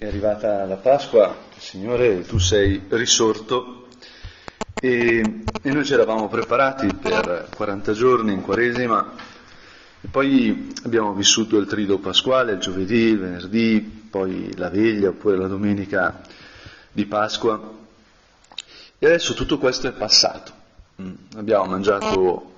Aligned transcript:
È 0.00 0.06
arrivata 0.06 0.64
la 0.64 0.76
Pasqua, 0.76 1.34
Signore, 1.56 2.22
tu 2.22 2.38
sei 2.38 2.84
risorto. 2.90 3.88
E, 4.80 5.42
e 5.60 5.72
noi 5.72 5.84
ci 5.84 5.92
eravamo 5.92 6.28
preparati 6.28 6.86
per 6.94 7.48
40 7.52 7.92
giorni 7.94 8.32
in 8.32 8.42
Quaresima. 8.42 9.14
E 10.00 10.06
poi 10.06 10.72
abbiamo 10.84 11.14
vissuto 11.14 11.58
il 11.58 11.66
trido 11.66 11.98
pasquale, 11.98 12.52
il 12.52 12.60
giovedì, 12.60 13.06
il 13.06 13.18
venerdì, 13.18 13.80
poi 13.80 14.56
la 14.56 14.70
veglia 14.70 15.08
oppure 15.08 15.36
la 15.36 15.48
domenica 15.48 16.20
di 16.92 17.04
Pasqua. 17.04 17.60
E 19.00 19.04
adesso 19.04 19.34
tutto 19.34 19.58
questo 19.58 19.88
è 19.88 19.92
passato. 19.92 20.52
Mm, 21.02 21.14
abbiamo 21.38 21.64
mangiato 21.64 22.52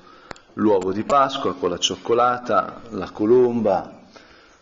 l'uovo 0.52 0.92
di 0.92 1.04
Pasqua 1.04 1.54
con 1.54 1.70
la 1.70 1.78
cioccolata, 1.78 2.82
la 2.90 3.08
colomba, 3.08 3.99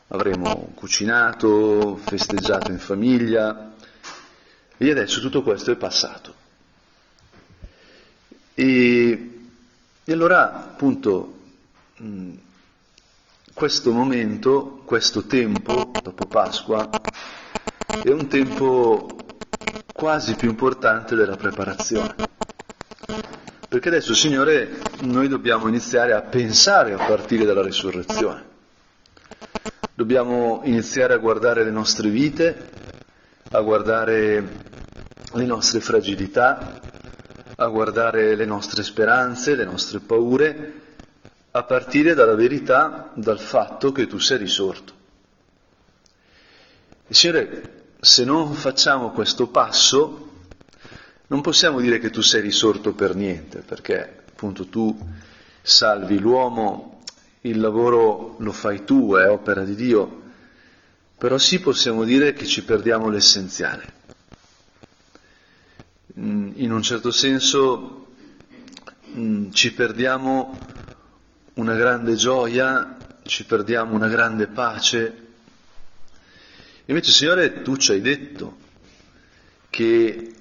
avremo 0.08 0.70
cucinato, 0.74 1.96
festeggiato 1.96 2.70
in 2.70 2.78
famiglia 2.78 3.72
e 4.76 4.90
adesso 4.90 5.20
tutto 5.20 5.42
questo 5.42 5.70
è 5.72 5.76
passato. 5.76 6.34
E, 8.54 9.30
e 10.04 10.12
allora 10.12 10.52
appunto 10.54 11.38
mh, 11.96 12.32
questo 13.52 13.92
momento, 13.92 14.82
questo 14.84 15.24
tempo 15.26 15.90
dopo 16.02 16.26
Pasqua 16.26 16.88
è 18.02 18.10
un 18.10 18.26
tempo 18.28 19.40
quasi 19.92 20.34
più 20.34 20.48
importante 20.48 21.14
della 21.16 21.36
preparazione. 21.36 22.14
Perché 23.68 23.88
adesso, 23.88 24.14
Signore, 24.14 24.80
noi 25.02 25.28
dobbiamo 25.28 25.68
iniziare 25.68 26.14
a 26.14 26.22
pensare 26.22 26.94
a 26.94 27.04
partire 27.04 27.44
dalla 27.44 27.62
risurrezione. 27.62 28.47
Dobbiamo 29.98 30.60
iniziare 30.62 31.12
a 31.12 31.18
guardare 31.18 31.64
le 31.64 31.72
nostre 31.72 32.08
vite, 32.08 32.70
a 33.50 33.60
guardare 33.62 34.48
le 35.32 35.44
nostre 35.44 35.80
fragilità, 35.80 36.80
a 37.56 37.66
guardare 37.66 38.36
le 38.36 38.44
nostre 38.44 38.84
speranze, 38.84 39.56
le 39.56 39.64
nostre 39.64 39.98
paure, 39.98 40.72
a 41.50 41.64
partire 41.64 42.14
dalla 42.14 42.36
verità, 42.36 43.10
dal 43.14 43.40
fatto 43.40 43.90
che 43.90 44.06
tu 44.06 44.20
sei 44.20 44.38
risorto. 44.38 44.92
E 47.08 47.12
Signore, 47.12 47.86
se 47.98 48.24
non 48.24 48.52
facciamo 48.52 49.10
questo 49.10 49.48
passo, 49.48 50.28
non 51.26 51.40
possiamo 51.40 51.80
dire 51.80 51.98
che 51.98 52.10
tu 52.10 52.20
sei 52.20 52.40
risorto 52.40 52.92
per 52.92 53.16
niente, 53.16 53.62
perché 53.66 54.22
appunto 54.28 54.66
tu 54.68 54.96
salvi 55.60 56.20
l'uomo 56.20 56.97
il 57.42 57.60
lavoro 57.60 58.36
lo 58.38 58.52
fai 58.52 58.84
tu, 58.84 59.14
è 59.14 59.28
opera 59.28 59.64
di 59.64 59.74
Dio, 59.74 60.22
però 61.16 61.38
sì 61.38 61.60
possiamo 61.60 62.04
dire 62.04 62.32
che 62.32 62.46
ci 62.46 62.64
perdiamo 62.64 63.08
l'essenziale. 63.08 63.96
Mm, 66.18 66.52
in 66.56 66.72
un 66.72 66.82
certo 66.82 67.10
senso 67.10 68.06
mm, 69.16 69.50
ci 69.52 69.72
perdiamo 69.72 70.58
una 71.54 71.74
grande 71.74 72.14
gioia, 72.14 73.18
ci 73.24 73.44
perdiamo 73.44 73.94
una 73.94 74.08
grande 74.08 74.46
pace. 74.46 75.26
Invece, 76.86 77.10
Signore, 77.10 77.62
tu 77.62 77.76
ci 77.76 77.92
hai 77.92 78.00
detto 78.00 78.56
che 79.70 80.34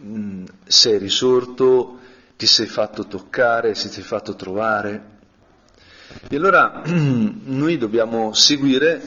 mm, 0.00 0.44
sei 0.66 0.98
risorto, 0.98 2.00
ti 2.36 2.46
sei 2.46 2.66
fatto 2.66 3.06
toccare, 3.06 3.72
ti 3.72 3.88
sei 3.88 4.02
fatto 4.02 4.34
trovare. 4.34 5.14
E 6.28 6.36
allora 6.36 6.82
noi 6.86 7.78
dobbiamo 7.78 8.32
seguire 8.32 9.00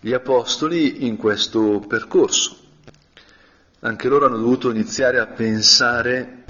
gli 0.00 0.12
apostoli 0.12 1.06
in 1.06 1.16
questo 1.16 1.84
percorso. 1.86 2.56
Anche 3.80 4.08
loro 4.08 4.26
hanno 4.26 4.38
dovuto 4.38 4.70
iniziare 4.70 5.20
a 5.20 5.26
pensare 5.26 6.44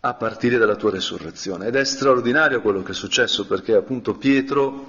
a 0.00 0.14
partire 0.14 0.56
dalla 0.58 0.76
tua 0.76 0.90
resurrezione. 0.90 1.66
Ed 1.66 1.76
è 1.76 1.84
straordinario 1.84 2.62
quello 2.62 2.82
che 2.82 2.92
è 2.92 2.94
successo 2.94 3.46
perché 3.46 3.74
appunto 3.74 4.16
Pietro 4.16 4.88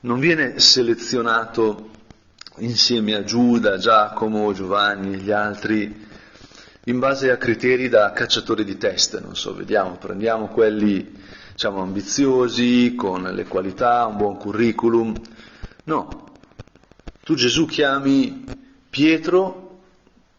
non 0.00 0.18
viene 0.18 0.58
selezionato 0.58 1.90
insieme 2.58 3.14
a 3.14 3.24
Giuda, 3.24 3.78
Giacomo, 3.78 4.52
Giovanni 4.52 5.14
e 5.14 5.18
gli 5.18 5.30
altri 5.30 6.06
in 6.86 6.98
base 6.98 7.30
a 7.30 7.36
criteri 7.36 7.88
da 7.88 8.12
cacciatori 8.12 8.64
di 8.64 8.76
teste, 8.76 9.18
non 9.20 9.34
so, 9.34 9.54
vediamo, 9.54 9.96
prendiamo 9.96 10.48
quelli 10.48 11.22
diciamo, 11.54 11.82
ambiziosi, 11.82 12.96
con 12.96 13.22
le 13.22 13.44
qualità, 13.44 14.06
un 14.06 14.16
buon 14.16 14.36
curriculum. 14.36 15.14
No, 15.84 16.32
tu 17.22 17.34
Gesù 17.34 17.64
chiami 17.64 18.44
Pietro 18.90 19.78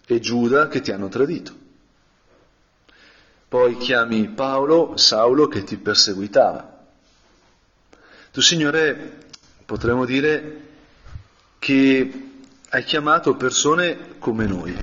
e 0.05 0.19
Giuda 0.19 0.67
che 0.67 0.81
ti 0.81 0.91
hanno 0.91 1.07
tradito. 1.07 1.63
Poi 3.47 3.77
chiami 3.77 4.27
Paolo, 4.27 4.97
Saulo 4.97 5.47
che 5.47 5.63
ti 5.63 5.77
perseguitava. 5.77 6.85
Tu 8.31 8.41
Signore 8.41 9.19
potremmo 9.65 10.03
dire 10.03 10.63
che 11.59 12.29
hai 12.69 12.83
chiamato 12.83 13.35
persone 13.35 14.17
come 14.19 14.45
noi, 14.47 14.77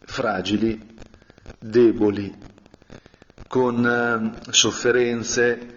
fragili, 0.00 0.96
deboli, 1.60 2.36
con 3.54 3.86
eh, 3.86 4.52
sofferenze, 4.52 5.74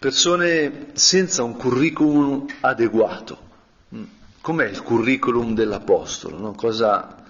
persone 0.00 0.86
senza 0.94 1.44
un 1.44 1.54
curriculum 1.54 2.44
adeguato. 2.58 3.38
Mm. 3.94 4.02
Com'è 4.40 4.66
il 4.66 4.82
curriculum 4.82 5.54
dell'Apostolo? 5.54 6.38
No? 6.38 6.54
Cosa 6.54 7.24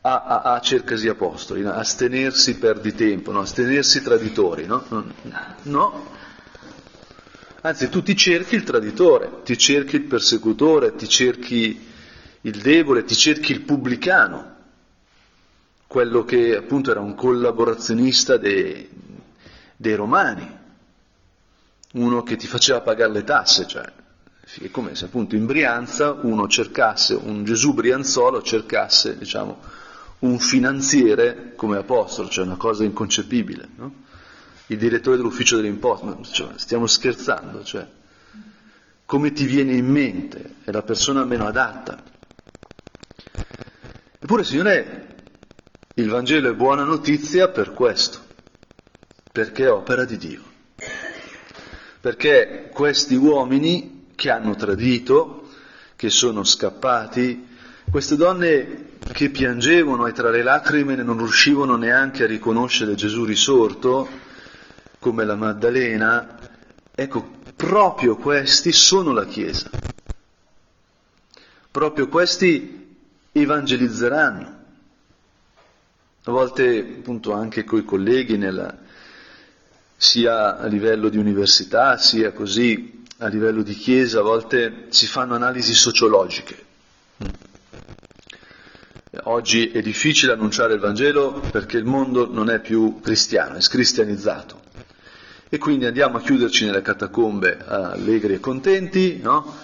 ha, 0.00 0.22
ha, 0.24 0.42
ha 0.42 0.60
cercasi 0.60 1.06
apostoli? 1.06 1.62
No? 1.62 1.70
Astenersi 1.74 2.58
perdi 2.58 2.92
tempo, 2.92 3.30
no? 3.30 3.38
astenersi 3.42 4.02
traditori, 4.02 4.66
no? 4.66 4.84
No. 5.62 6.06
Anzi, 7.60 7.88
tu 7.90 8.02
ti 8.02 8.16
cerchi 8.16 8.56
il 8.56 8.64
traditore, 8.64 9.42
ti 9.44 9.56
cerchi 9.56 9.94
il 9.94 10.06
persecutore, 10.06 10.96
ti 10.96 11.08
cerchi 11.08 11.86
il 12.40 12.60
debole, 12.60 13.04
ti 13.04 13.14
cerchi 13.14 13.52
il 13.52 13.60
pubblicano, 13.60 14.54
quello 15.86 16.24
che 16.24 16.56
appunto 16.56 16.90
era 16.90 16.98
un 16.98 17.14
collaborazionista 17.14 18.36
dei, 18.36 19.02
dei 19.76 19.94
romani, 19.94 20.58
uno 21.92 22.22
che 22.22 22.36
ti 22.36 22.46
faceva 22.46 22.80
pagare 22.80 23.12
le 23.12 23.24
tasse, 23.24 23.66
cioè 23.66 23.92
è 24.60 24.70
come 24.70 24.94
se 24.94 25.06
appunto 25.06 25.36
in 25.36 25.46
Brianza 25.46 26.12
uno 26.12 26.46
cercasse, 26.48 27.14
un 27.14 27.44
Gesù 27.44 27.72
Brianzolo 27.72 28.42
cercasse, 28.42 29.16
diciamo, 29.16 29.58
un 30.20 30.38
finanziere 30.38 31.54
come 31.56 31.78
apostolo, 31.78 32.28
cioè 32.28 32.44
una 32.44 32.56
cosa 32.56 32.84
inconcepibile, 32.84 33.68
no? 33.76 34.02
Il 34.66 34.78
direttore 34.78 35.16
dell'ufficio 35.16 35.56
delle 35.56 35.68
imposte, 35.68 36.16
cioè, 36.30 36.52
stiamo 36.56 36.86
scherzando, 36.86 37.64
cioè, 37.64 37.86
come 39.06 39.32
ti 39.32 39.44
viene 39.44 39.72
in 39.72 39.86
mente? 39.86 40.56
È 40.64 40.70
la 40.70 40.82
persona 40.82 41.24
meno 41.24 41.46
adatta. 41.46 42.02
Eppure, 44.18 44.44
Signore, 44.44 45.16
il 45.94 46.08
Vangelo 46.08 46.48
è 46.48 46.54
buona 46.54 46.84
notizia 46.84 47.48
per 47.48 47.72
questo 47.72 48.23
perché 49.34 49.64
è 49.64 49.72
opera 49.72 50.04
di 50.04 50.16
Dio. 50.16 50.42
Perché 52.00 52.70
questi 52.72 53.16
uomini 53.16 54.12
che 54.14 54.30
hanno 54.30 54.54
tradito, 54.54 55.48
che 55.96 56.08
sono 56.08 56.44
scappati, 56.44 57.44
queste 57.90 58.14
donne 58.14 58.90
che 59.12 59.30
piangevano 59.30 60.06
e 60.06 60.12
tra 60.12 60.30
le 60.30 60.44
lacrime 60.44 60.94
non 60.94 61.18
riuscivano 61.18 61.74
neanche 61.74 62.22
a 62.22 62.28
riconoscere 62.28 62.94
Gesù 62.94 63.24
risorto, 63.24 64.08
come 65.00 65.24
la 65.24 65.34
Maddalena, 65.34 66.38
ecco, 66.94 67.30
proprio 67.56 68.14
questi 68.14 68.70
sono 68.70 69.12
la 69.12 69.26
Chiesa. 69.26 69.68
Proprio 71.72 72.06
questi 72.06 72.98
evangelizzeranno. 73.32 74.62
A 76.22 76.30
volte, 76.30 76.78
appunto, 76.98 77.32
anche 77.32 77.64
coi 77.64 77.84
colleghi 77.84 78.36
nella, 78.38 78.82
sia 79.96 80.58
a 80.58 80.66
livello 80.66 81.08
di 81.08 81.18
università, 81.18 81.96
sia 81.96 82.32
così 82.32 83.02
a 83.18 83.28
livello 83.28 83.62
di 83.62 83.74
chiesa, 83.74 84.20
a 84.20 84.22
volte 84.22 84.86
si 84.88 85.06
fanno 85.06 85.34
analisi 85.34 85.72
sociologiche. 85.72 86.62
Oggi 89.26 89.70
è 89.70 89.80
difficile 89.80 90.32
annunciare 90.32 90.74
il 90.74 90.80
Vangelo 90.80 91.40
perché 91.50 91.78
il 91.78 91.84
mondo 91.84 92.28
non 92.30 92.50
è 92.50 92.60
più 92.60 93.00
cristiano, 93.00 93.54
è 93.56 93.60
scristianizzato. 93.60 94.60
E 95.48 95.58
quindi 95.58 95.86
andiamo 95.86 96.16
a 96.16 96.20
chiuderci 96.20 96.64
nelle 96.64 96.82
catacombe 96.82 97.58
allegri 97.64 98.34
e 98.34 98.40
contenti, 98.40 99.20
no? 99.22 99.56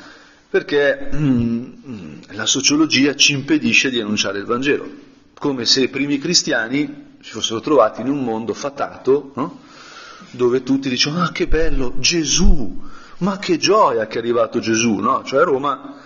Perché 0.48 1.10
mm, 1.12 2.20
la 2.30 2.46
sociologia 2.46 3.14
ci 3.16 3.32
impedisce 3.32 3.90
di 3.90 4.00
annunciare 4.00 4.38
il 4.38 4.44
Vangelo, 4.44 4.88
come 5.34 5.64
se 5.66 5.82
i 5.82 5.88
primi 5.88 6.18
cristiani 6.18 7.16
si 7.20 7.32
fossero 7.32 7.60
trovati 7.60 8.00
in 8.02 8.08
un 8.08 8.22
mondo 8.22 8.54
fatato, 8.54 9.32
no? 9.34 9.60
Dove 10.30 10.62
tutti 10.62 10.88
dicono 10.88 11.22
ah 11.22 11.32
che 11.32 11.46
bello, 11.46 11.94
Gesù, 11.98 12.80
ma 13.18 13.38
che 13.38 13.58
gioia 13.58 14.06
che 14.06 14.16
è 14.16 14.18
arrivato 14.20 14.60
Gesù, 14.60 14.96
no? 14.96 15.22
Cioè 15.24 15.40
a 15.40 15.44
Roma 15.44 16.00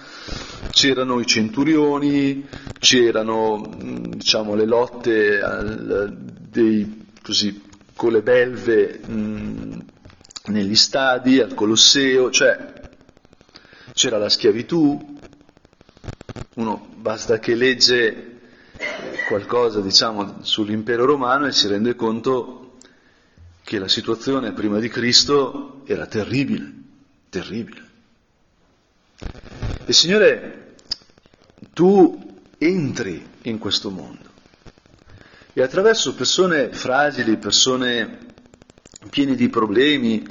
C'erano 0.70 1.20
i 1.20 1.26
centurioni, 1.26 2.46
c'erano 2.78 3.70
diciamo, 3.78 4.54
le 4.54 4.64
lotte 4.64 5.40
al, 5.40 6.16
dei, 6.50 7.06
così, 7.22 7.62
con 7.94 8.12
le 8.12 8.22
belve 8.22 8.98
mh, 8.98 9.84
negli 10.46 10.74
stadi, 10.74 11.38
al 11.38 11.54
Colosseo, 11.54 12.30
cioè 12.30 12.72
c'era 13.92 14.18
la 14.18 14.28
schiavitù, 14.28 15.16
uno 16.54 16.88
basta 16.96 17.38
che 17.38 17.54
legge 17.54 18.40
qualcosa 19.28 19.80
diciamo, 19.80 20.38
sull'impero 20.40 21.04
romano 21.04 21.46
e 21.46 21.52
si 21.52 21.68
rende 21.68 21.94
conto 21.94 22.63
che 23.64 23.78
la 23.78 23.88
situazione 23.88 24.52
prima 24.52 24.78
di 24.78 24.88
Cristo 24.88 25.82
era 25.86 26.06
terribile, 26.06 26.70
terribile. 27.30 27.82
E 29.86 29.92
Signore, 29.92 30.74
tu 31.72 32.42
entri 32.58 33.26
in 33.42 33.58
questo 33.58 33.90
mondo 33.90 34.32
e 35.54 35.62
attraverso 35.62 36.14
persone 36.14 36.72
fragili, 36.72 37.38
persone 37.38 38.18
piene 39.08 39.34
di 39.34 39.48
problemi, 39.48 40.26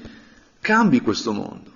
cambi 0.62 1.02
questo 1.02 1.32
mondo. 1.32 1.72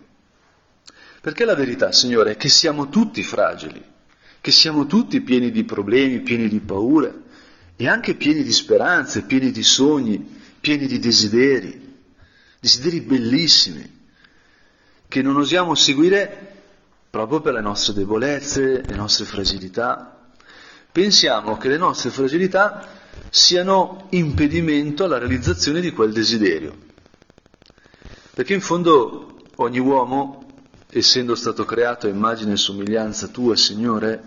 Perché 1.22 1.44
la 1.44 1.56
verità, 1.56 1.92
Signore, 1.92 2.34
è 2.34 2.38
che 2.38 2.50
siamo 2.50 2.90
tutti 2.90 3.24
fragili, 3.24 3.84
che 4.40 4.52
siamo 4.52 4.86
tutti 4.86 5.22
pieni 5.22 5.50
di 5.50 5.64
problemi, 5.64 6.22
pieni 6.22 6.48
di 6.48 6.60
paure 6.60 7.24
e 7.76 7.88
anche 7.88 8.16
pieni 8.16 8.44
di 8.44 8.52
speranze, 8.52 9.24
pieni 9.24 9.52
di 9.52 9.64
sogni, 9.64 10.36
pieni 10.60 10.88
di 10.88 11.00
desideri, 11.00 11.96
desideri 12.60 13.02
bellissimi, 13.02 13.96
che 15.08 15.22
non 15.22 15.38
osiamo 15.38 15.76
seguire 15.76 16.56
proprio 17.10 17.42
per 17.42 17.54
le 17.54 17.62
nostre 17.62 17.94
debolezze, 17.94 18.84
le 18.86 18.96
nostre 18.96 19.26
fragilità. 19.26 20.30
Pensiamo 20.92 21.58
che 21.58 21.70
le 21.70 21.78
nostre 21.78 22.10
fragilità 22.10 22.88
siano 23.30 24.08
impedimento 24.12 25.04
alla 25.04 25.18
realizzazione 25.18 25.80
di 25.80 25.92
quel 25.92 26.12
desiderio. 26.12 26.86
Perché 28.34 28.54
in 28.54 28.62
fondo 28.62 29.42
ogni 29.56 29.80
uomo, 29.80 30.46
essendo 30.90 31.36
stato 31.36 31.66
creato 31.66 32.08
a 32.08 32.10
immagine 32.10 32.54
e 32.54 32.58
somiglianza 32.58 33.28
tua, 33.28 33.56
Signore, 33.56 34.22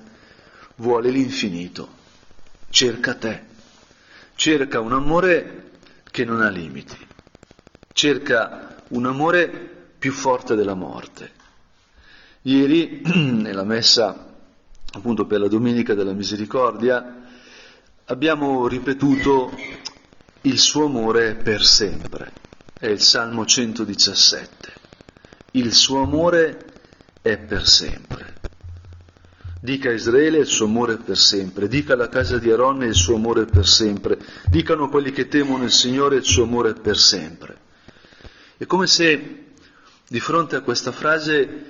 vuole 0.76 1.10
l'infinito, 1.10 1.88
cerca 2.70 3.14
te, 3.14 3.42
cerca 4.34 4.80
un 4.80 4.92
amore 4.92 5.69
che 6.10 6.24
non 6.24 6.42
ha 6.42 6.48
limiti, 6.48 6.96
cerca 7.92 8.82
un 8.88 9.06
amore 9.06 9.48
più 9.98 10.12
forte 10.12 10.54
della 10.54 10.74
morte. 10.74 11.32
Ieri, 12.42 13.02
nella 13.14 13.64
messa 13.64 14.28
appunto 14.92 15.26
per 15.26 15.40
la 15.40 15.48
Domenica 15.48 15.94
della 15.94 16.12
Misericordia, 16.12 17.22
abbiamo 18.06 18.66
ripetuto 18.66 19.52
il 20.42 20.58
suo 20.58 20.86
amore 20.86 21.34
per 21.34 21.64
sempre. 21.64 22.32
È 22.78 22.86
il 22.86 23.00
Salmo 23.00 23.44
117. 23.44 24.72
Il 25.52 25.72
suo 25.72 26.02
amore 26.02 26.64
è 27.22 27.36
per 27.38 27.66
sempre. 27.66 28.34
Dica 29.62 29.90
a 29.90 29.92
Israele 29.92 30.38
il 30.38 30.46
suo 30.46 30.64
amore 30.64 30.96
per 30.96 31.18
sempre, 31.18 31.68
dica 31.68 31.92
alla 31.92 32.08
casa 32.08 32.38
di 32.38 32.50
Aaron 32.50 32.82
il 32.82 32.94
suo 32.94 33.16
amore 33.16 33.44
per 33.44 33.66
sempre, 33.66 34.18
dicano 34.46 34.88
quelli 34.88 35.12
che 35.12 35.28
temono 35.28 35.64
il 35.64 35.70
Signore 35.70 36.16
il 36.16 36.24
suo 36.24 36.44
amore 36.44 36.72
per 36.72 36.96
sempre. 36.96 37.58
È 38.56 38.64
come 38.64 38.86
se 38.86 39.44
di 40.08 40.18
fronte 40.18 40.56
a 40.56 40.62
questa 40.62 40.92
frase 40.92 41.64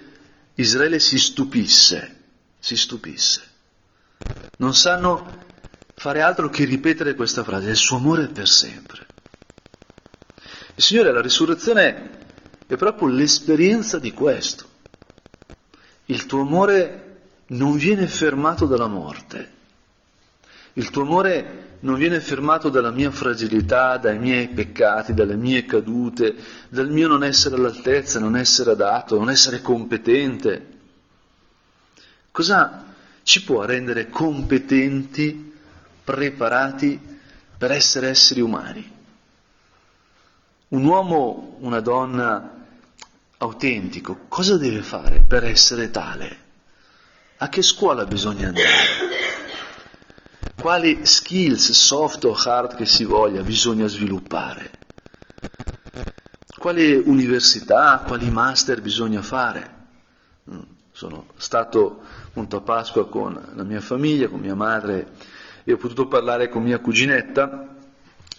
Israele 0.54 1.00
si 1.00 1.18
stupisse, 1.18 2.16
si 2.60 2.76
stupisse. 2.76 3.42
Non 4.58 4.72
sanno 4.72 5.48
fare 5.94 6.20
altro 6.20 6.48
che 6.48 6.64
ripetere 6.64 7.16
questa 7.16 7.42
frase, 7.42 7.70
il 7.70 7.76
suo 7.76 7.96
amore 7.96 8.28
per 8.28 8.46
sempre. 8.46 9.06
Il 10.76 10.82
Signore, 10.84 11.12
la 11.12 11.20
risurrezione 11.20 12.18
è 12.68 12.76
proprio 12.76 13.08
l'esperienza 13.08 13.98
di 13.98 14.12
questo. 14.12 14.68
Il 16.04 16.26
tuo 16.26 16.42
amore 16.42 17.09
non 17.50 17.76
viene 17.76 18.06
fermato 18.06 18.66
dalla 18.66 18.86
morte. 18.86 19.58
Il 20.74 20.90
tuo 20.90 21.02
amore 21.02 21.78
non 21.80 21.96
viene 21.96 22.20
fermato 22.20 22.68
dalla 22.68 22.90
mia 22.90 23.10
fragilità, 23.10 23.96
dai 23.96 24.18
miei 24.18 24.48
peccati, 24.48 25.14
dalle 25.14 25.36
mie 25.36 25.64
cadute, 25.64 26.34
dal 26.68 26.90
mio 26.90 27.08
non 27.08 27.24
essere 27.24 27.56
all'altezza, 27.56 28.20
non 28.20 28.36
essere 28.36 28.72
adatto, 28.72 29.18
non 29.18 29.30
essere 29.30 29.62
competente. 29.62 30.66
Cosa 32.30 32.84
ci 33.22 33.42
può 33.42 33.64
rendere 33.64 34.08
competenti 34.08 35.52
preparati 36.04 36.98
per 37.58 37.72
essere 37.72 38.08
esseri 38.08 38.40
umani. 38.40 38.98
Un 40.68 40.84
uomo, 40.84 41.56
una 41.60 41.80
donna 41.80 42.58
autentico, 43.38 44.26
cosa 44.28 44.56
deve 44.56 44.82
fare 44.82 45.24
per 45.26 45.44
essere 45.44 45.90
tale? 45.90 46.48
A 47.42 47.48
che 47.48 47.62
scuola 47.62 48.04
bisogna 48.04 48.48
andare? 48.48 48.68
Quali 50.60 51.06
skills, 51.06 51.70
soft 51.72 52.26
o 52.26 52.34
hard 52.34 52.76
che 52.76 52.84
si 52.84 53.04
voglia, 53.04 53.40
bisogna 53.42 53.86
sviluppare? 53.86 54.70
Quali 56.58 56.92
università, 56.92 58.04
quali 58.06 58.28
master 58.30 58.82
bisogna 58.82 59.22
fare? 59.22 59.74
Mm, 60.50 60.58
sono 60.92 61.28
stato 61.38 62.02
appunto 62.26 62.58
a 62.58 62.60
Pasqua 62.60 63.08
con 63.08 63.52
la 63.54 63.62
mia 63.62 63.80
famiglia, 63.80 64.28
con 64.28 64.40
mia 64.40 64.54
madre 64.54 65.12
e 65.64 65.72
ho 65.72 65.78
potuto 65.78 66.08
parlare 66.08 66.50
con 66.50 66.62
mia 66.62 66.78
cuginetta, 66.78 67.74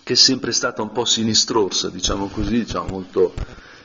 che 0.03 0.13
è 0.13 0.15
sempre 0.15 0.51
stata 0.51 0.83
un 0.83 0.91
po' 0.91 1.05
sinistrosa, 1.05 1.89
diciamo 1.89 2.27
così, 2.27 2.65
diciamo 2.65 2.85
molto 2.89 3.33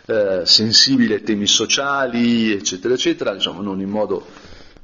eh, 0.04 0.42
sensibile 0.44 1.14
ai 1.14 1.22
temi 1.22 1.46
sociali, 1.46 2.52
eccetera, 2.52 2.92
eccetera, 2.92 3.32
diciamo 3.32 3.62
non 3.62 3.80
in 3.80 3.88
modo, 3.88 4.26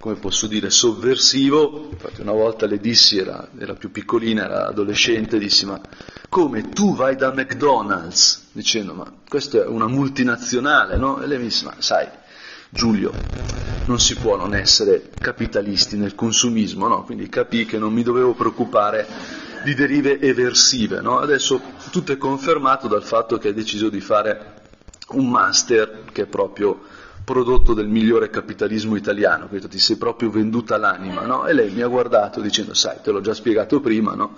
come 0.02 0.16
posso 0.16 0.48
dire, 0.48 0.68
sovversivo. 0.68 1.90
Infatti 1.92 2.22
una 2.22 2.32
volta 2.32 2.66
le 2.66 2.80
dissi, 2.80 3.18
era, 3.18 3.46
era 3.56 3.74
più 3.74 3.92
piccolina, 3.92 4.46
era 4.46 4.66
adolescente, 4.66 5.38
dissi, 5.38 5.64
ma 5.64 5.80
come 6.28 6.70
tu 6.70 6.96
vai 6.96 7.14
da 7.14 7.32
McDonald's? 7.32 8.48
Dicendo, 8.50 8.94
ma 8.94 9.06
questa 9.28 9.62
è 9.62 9.66
una 9.66 9.86
multinazionale, 9.86 10.96
no? 10.96 11.22
E 11.22 11.28
lei 11.28 11.38
mi 11.38 11.44
disse, 11.44 11.66
ma 11.66 11.76
sai, 11.78 12.08
Giulio, 12.68 13.12
non 13.84 14.00
si 14.00 14.16
può 14.16 14.36
non 14.36 14.56
essere 14.56 15.10
capitalisti 15.20 15.96
nel 15.96 16.16
consumismo, 16.16 16.88
no? 16.88 17.04
quindi 17.04 17.28
capì 17.28 17.64
che 17.64 17.78
non 17.78 17.92
mi 17.92 18.02
dovevo 18.02 18.32
preoccupare 18.32 19.06
di 19.62 19.72
derive 19.74 20.18
eversive. 20.18 21.00
No? 21.00 21.20
Adesso 21.20 21.60
tutto 21.92 22.10
è 22.10 22.16
confermato 22.16 22.88
dal 22.88 23.04
fatto 23.04 23.38
che 23.38 23.48
hai 23.48 23.54
deciso 23.54 23.88
di 23.88 24.00
fare 24.00 24.62
un 25.10 25.30
master 25.30 26.06
che 26.10 26.22
è 26.22 26.26
proprio 26.26 26.80
prodotto 27.24 27.74
del 27.74 27.88
migliore 27.88 28.30
capitalismo 28.30 28.96
italiano, 28.96 29.46
quindi 29.46 29.68
ti 29.68 29.78
sei 29.78 29.96
proprio 29.96 30.30
venduta 30.30 30.76
l'anima, 30.76 31.22
no? 31.22 31.46
E 31.46 31.52
lei 31.52 31.70
mi 31.70 31.82
ha 31.82 31.86
guardato 31.86 32.40
dicendo, 32.40 32.74
sai, 32.74 32.98
te 33.02 33.10
l'ho 33.10 33.20
già 33.20 33.34
spiegato 33.34 33.80
prima, 33.80 34.14
no? 34.14 34.36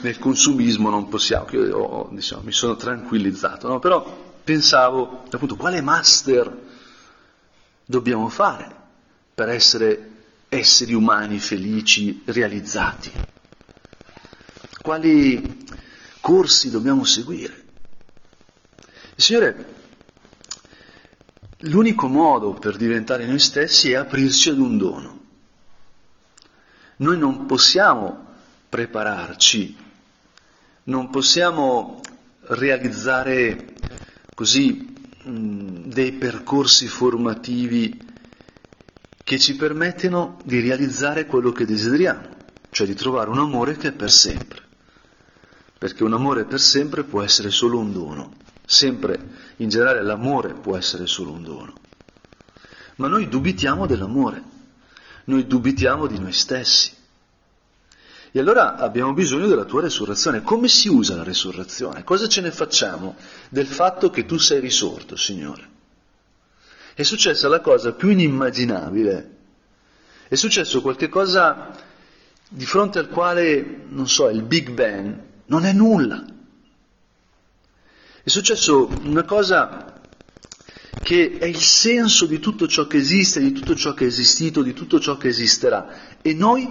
Nel 0.00 0.18
consumismo 0.18 0.90
non 0.90 1.08
possiamo, 1.08 1.46
io 1.50 2.08
diciamo, 2.12 2.42
mi 2.42 2.52
sono 2.52 2.76
tranquillizzato, 2.76 3.68
no? 3.68 3.78
Però 3.78 4.04
pensavo, 4.42 5.24
appunto, 5.30 5.56
quale 5.56 5.80
master 5.80 6.66
dobbiamo 7.84 8.28
fare 8.28 8.74
per 9.34 9.48
essere 9.48 10.10
esseri 10.48 10.94
umani 10.94 11.38
felici, 11.38 12.22
realizzati? 12.24 13.12
Quali 14.80 15.66
corsi 16.20 16.70
dobbiamo 16.70 17.04
seguire? 17.04 17.66
Il 19.14 19.22
Signore, 19.22 19.74
l'unico 21.62 22.06
modo 22.06 22.52
per 22.54 22.76
diventare 22.76 23.26
noi 23.26 23.38
stessi 23.38 23.90
è 23.90 23.96
aprirci 23.96 24.50
ad 24.50 24.58
un 24.58 24.76
dono. 24.78 25.16
Noi 26.96 27.18
non 27.18 27.46
possiamo 27.46 28.26
prepararci, 28.68 29.76
non 30.84 31.10
possiamo 31.10 32.00
realizzare 32.40 33.74
così 34.34 34.94
dei 35.24 36.12
percorsi 36.12 36.86
formativi 36.86 38.06
che 39.22 39.38
ci 39.38 39.56
permettono 39.56 40.38
di 40.44 40.60
realizzare 40.60 41.26
quello 41.26 41.52
che 41.52 41.66
desideriamo, 41.66 42.28
cioè 42.70 42.86
di 42.86 42.94
trovare 42.94 43.30
un 43.30 43.38
amore 43.38 43.76
che 43.76 43.88
è 43.88 43.92
per 43.92 44.10
sempre. 44.10 44.62
Perché 45.78 46.02
un 46.02 46.14
amore 46.14 46.44
per 46.44 46.60
sempre 46.60 47.04
può 47.04 47.22
essere 47.22 47.50
solo 47.50 47.78
un 47.78 47.92
dono, 47.92 48.32
sempre 48.70 49.18
in 49.56 49.70
generale 49.70 50.02
l'amore 50.02 50.52
può 50.52 50.76
essere 50.76 51.06
solo 51.06 51.32
un 51.32 51.42
dono. 51.42 51.72
Ma 52.96 53.08
noi 53.08 53.26
dubitiamo 53.26 53.86
dell'amore, 53.86 54.42
noi 55.24 55.46
dubitiamo 55.46 56.06
di 56.06 56.18
noi 56.18 56.32
stessi. 56.32 56.92
E 58.30 58.38
allora 58.38 58.76
abbiamo 58.76 59.14
bisogno 59.14 59.46
della 59.46 59.64
tua 59.64 59.80
resurrezione. 59.80 60.42
Come 60.42 60.68
si 60.68 60.88
usa 60.88 61.16
la 61.16 61.22
resurrezione? 61.22 62.04
Cosa 62.04 62.28
ce 62.28 62.42
ne 62.42 62.50
facciamo 62.50 63.16
del 63.48 63.66
fatto 63.66 64.10
che 64.10 64.26
tu 64.26 64.36
sei 64.36 64.60
risorto, 64.60 65.16
Signore? 65.16 65.66
È 66.92 67.02
successa 67.04 67.48
la 67.48 67.60
cosa 67.60 67.92
più 67.92 68.10
inimmaginabile. 68.10 69.36
È 70.28 70.34
successo 70.34 70.82
qualcosa 70.82 71.74
di 72.50 72.66
fronte 72.66 72.98
al 72.98 73.08
quale, 73.08 73.84
non 73.88 74.08
so, 74.08 74.28
il 74.28 74.42
Big 74.42 74.70
Bang 74.72 75.18
non 75.46 75.64
è 75.64 75.72
nulla. 75.72 76.36
È 78.28 78.30
successo 78.30 78.88
una 79.04 79.24
cosa 79.24 80.02
che 81.02 81.38
è 81.38 81.46
il 81.46 81.62
senso 81.62 82.26
di 82.26 82.38
tutto 82.40 82.68
ciò 82.68 82.86
che 82.86 82.98
esiste, 82.98 83.40
di 83.40 83.52
tutto 83.52 83.74
ciò 83.74 83.94
che 83.94 84.04
è 84.04 84.06
esistito, 84.06 84.60
di 84.60 84.74
tutto 84.74 85.00
ciò 85.00 85.16
che 85.16 85.28
esisterà. 85.28 86.18
E 86.20 86.34
noi 86.34 86.68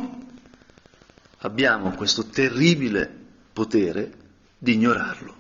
abbiamo 1.40 1.94
questo 1.94 2.28
terribile 2.28 3.12
potere 3.54 4.14
di 4.56 4.74
ignorarlo 4.74 5.36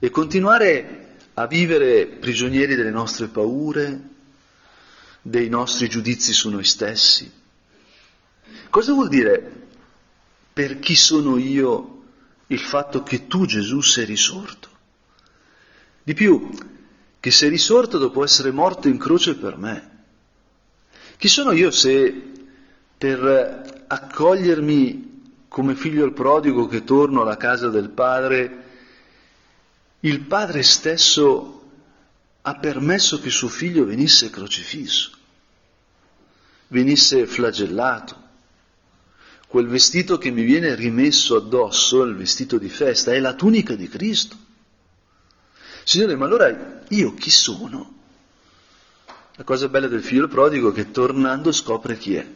e 0.00 0.10
continuare 0.10 1.18
a 1.34 1.46
vivere 1.46 2.06
prigionieri 2.06 2.74
delle 2.74 2.90
nostre 2.90 3.28
paure, 3.28 4.08
dei 5.22 5.48
nostri 5.48 5.88
giudizi 5.88 6.32
su 6.32 6.50
noi 6.50 6.64
stessi. 6.64 7.30
Cosa 8.70 8.92
vuol 8.92 9.08
dire 9.08 9.68
per 10.52 10.80
chi 10.80 10.96
sono 10.96 11.36
io 11.36 11.97
il 12.48 12.60
fatto 12.60 13.02
che 13.02 13.26
tu 13.26 13.46
Gesù 13.46 13.80
sei 13.80 14.04
risorto? 14.04 14.68
Di 16.02 16.14
più, 16.14 16.50
che 17.20 17.30
sei 17.30 17.48
risorto 17.48 17.98
dopo 17.98 18.24
essere 18.24 18.50
morto 18.50 18.88
in 18.88 18.98
croce 18.98 19.34
per 19.34 19.56
me. 19.56 19.96
Chi 21.16 21.28
sono 21.28 21.52
io 21.52 21.70
se 21.70 22.32
per 22.96 23.84
accogliermi 23.86 25.08
come 25.48 25.74
figlio 25.74 26.04
il 26.04 26.12
prodigo 26.12 26.66
che 26.66 26.84
torno 26.84 27.22
alla 27.22 27.36
casa 27.36 27.68
del 27.68 27.90
padre, 27.90 28.64
il 30.00 30.20
padre 30.20 30.62
stesso 30.62 31.70
ha 32.42 32.54
permesso 32.54 33.20
che 33.20 33.30
suo 33.30 33.48
figlio 33.48 33.84
venisse 33.84 34.30
crocifisso, 34.30 35.10
venisse 36.68 37.26
flagellato. 37.26 38.26
Quel 39.48 39.66
vestito 39.66 40.18
che 40.18 40.30
mi 40.30 40.42
viene 40.42 40.74
rimesso 40.74 41.36
addosso, 41.36 42.02
il 42.02 42.14
vestito 42.14 42.58
di 42.58 42.68
festa, 42.68 43.12
è 43.12 43.18
la 43.18 43.32
tunica 43.32 43.74
di 43.74 43.88
Cristo. 43.88 44.36
Signore, 45.84 46.16
ma 46.16 46.26
allora 46.26 46.82
io 46.88 47.14
chi 47.14 47.30
sono? 47.30 47.94
La 49.36 49.44
cosa 49.44 49.68
bella 49.68 49.88
del 49.88 50.02
figlio 50.02 50.28
prodigo 50.28 50.70
è 50.70 50.74
che 50.74 50.90
tornando 50.90 51.50
scopre 51.50 51.96
chi 51.96 52.16
è. 52.16 52.26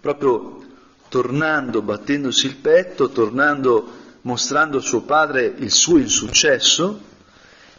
Proprio 0.00 0.64
tornando, 1.08 1.82
battendosi 1.82 2.46
il 2.46 2.54
petto, 2.54 3.08
tornando, 3.08 3.92
mostrando 4.20 4.78
a 4.78 4.80
suo 4.80 5.00
padre 5.00 5.52
il 5.58 5.72
suo 5.72 5.98
insuccesso, 5.98 7.00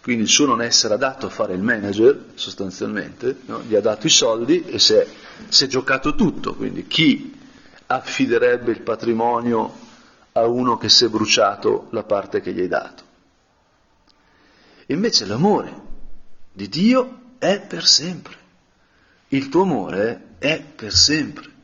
quindi 0.02 0.24
il 0.24 0.30
suo 0.30 0.48
non 0.48 0.62
essere 0.62 0.96
adatto 0.96 1.28
a 1.28 1.30
fare 1.30 1.54
il 1.54 1.62
manager, 1.62 2.26
sostanzialmente, 2.34 3.38
no? 3.46 3.62
gli 3.66 3.76
ha 3.76 3.82
dato 3.82 4.06
i 4.06 4.10
soldi 4.10 4.66
e 4.66 4.80
si 4.80 4.96
è, 4.96 5.08
si 5.48 5.64
è 5.64 5.68
giocato 5.68 6.14
tutto, 6.16 6.56
quindi 6.56 6.86
chi 6.88 7.38
affiderebbe 7.92 8.72
il 8.72 8.82
patrimonio 8.82 9.74
a 10.34 10.46
uno 10.46 10.78
che 10.78 10.90
si 10.90 11.06
è 11.06 11.10
bruciato 11.10 11.88
la 11.90 12.04
parte 12.04 12.40
che 12.40 12.54
gli 12.54 12.60
hai 12.60 12.68
dato? 12.68 13.04
Invece 14.88 15.26
l'amore 15.26 15.74
di 16.52 16.70
Dio 16.70 17.34
è 17.40 17.60
per 17.62 17.86
sempre, 17.86 18.36
il 19.30 19.50
tuo 19.50 19.64
amore 19.64 20.36
è 20.38 20.62
per 20.62 20.94
sempre 20.94 21.58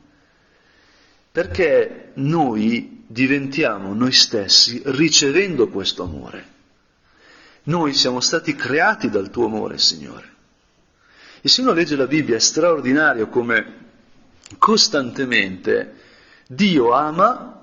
perché 1.35 2.11
noi 2.13 3.03
diventiamo 3.07 3.93
noi 3.93 4.13
stessi 4.13 4.81
ricevendo 4.85 5.67
questo 5.67 6.03
amore. 6.03 6.53
Noi 7.63 7.93
siamo 7.93 8.21
stati 8.21 8.55
creati 8.55 9.09
dal 9.09 9.29
tuo 9.29 9.47
amore, 9.47 9.77
Signore. 9.77 10.33
E 11.41 11.49
se 11.49 11.59
uno 11.59 11.73
legge 11.73 11.97
la 11.97 12.07
Bibbia 12.07 12.37
è 12.37 12.39
straordinario 12.39 13.27
come 13.27 13.83
costantemente 14.57 16.03
Dio 16.47 16.91
ama 16.91 17.55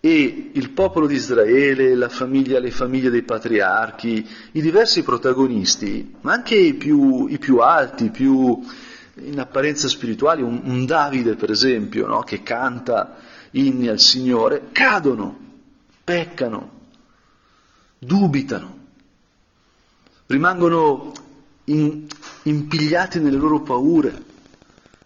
e 0.00 0.50
il 0.52 0.70
popolo 0.70 1.06
di 1.06 1.14
Israele, 1.14 1.94
la 1.94 2.08
famiglia, 2.08 2.60
le 2.60 2.70
famiglie 2.70 3.10
dei 3.10 3.22
patriarchi, 3.22 4.26
i 4.52 4.60
diversi 4.60 5.02
protagonisti, 5.02 6.14
ma 6.20 6.32
anche 6.32 6.54
i 6.54 6.74
più, 6.74 7.26
i 7.26 7.38
più 7.38 7.58
alti, 7.58 8.06
i 8.06 8.10
più 8.10 8.62
in 9.16 9.40
apparenza 9.40 9.88
spirituali, 9.88 10.42
un, 10.42 10.60
un 10.64 10.86
Davide 10.86 11.34
per 11.34 11.50
esempio, 11.50 12.06
no? 12.06 12.20
che 12.20 12.42
canta 12.42 13.16
inni 13.52 13.88
al 13.88 13.98
Signore, 13.98 14.68
cadono, 14.70 15.36
peccano, 16.04 16.70
dubitano, 17.98 18.76
rimangono 20.26 21.12
in, 21.64 22.06
impigliati 22.44 23.18
nelle 23.18 23.36
loro 23.36 23.60
paure, 23.60 24.24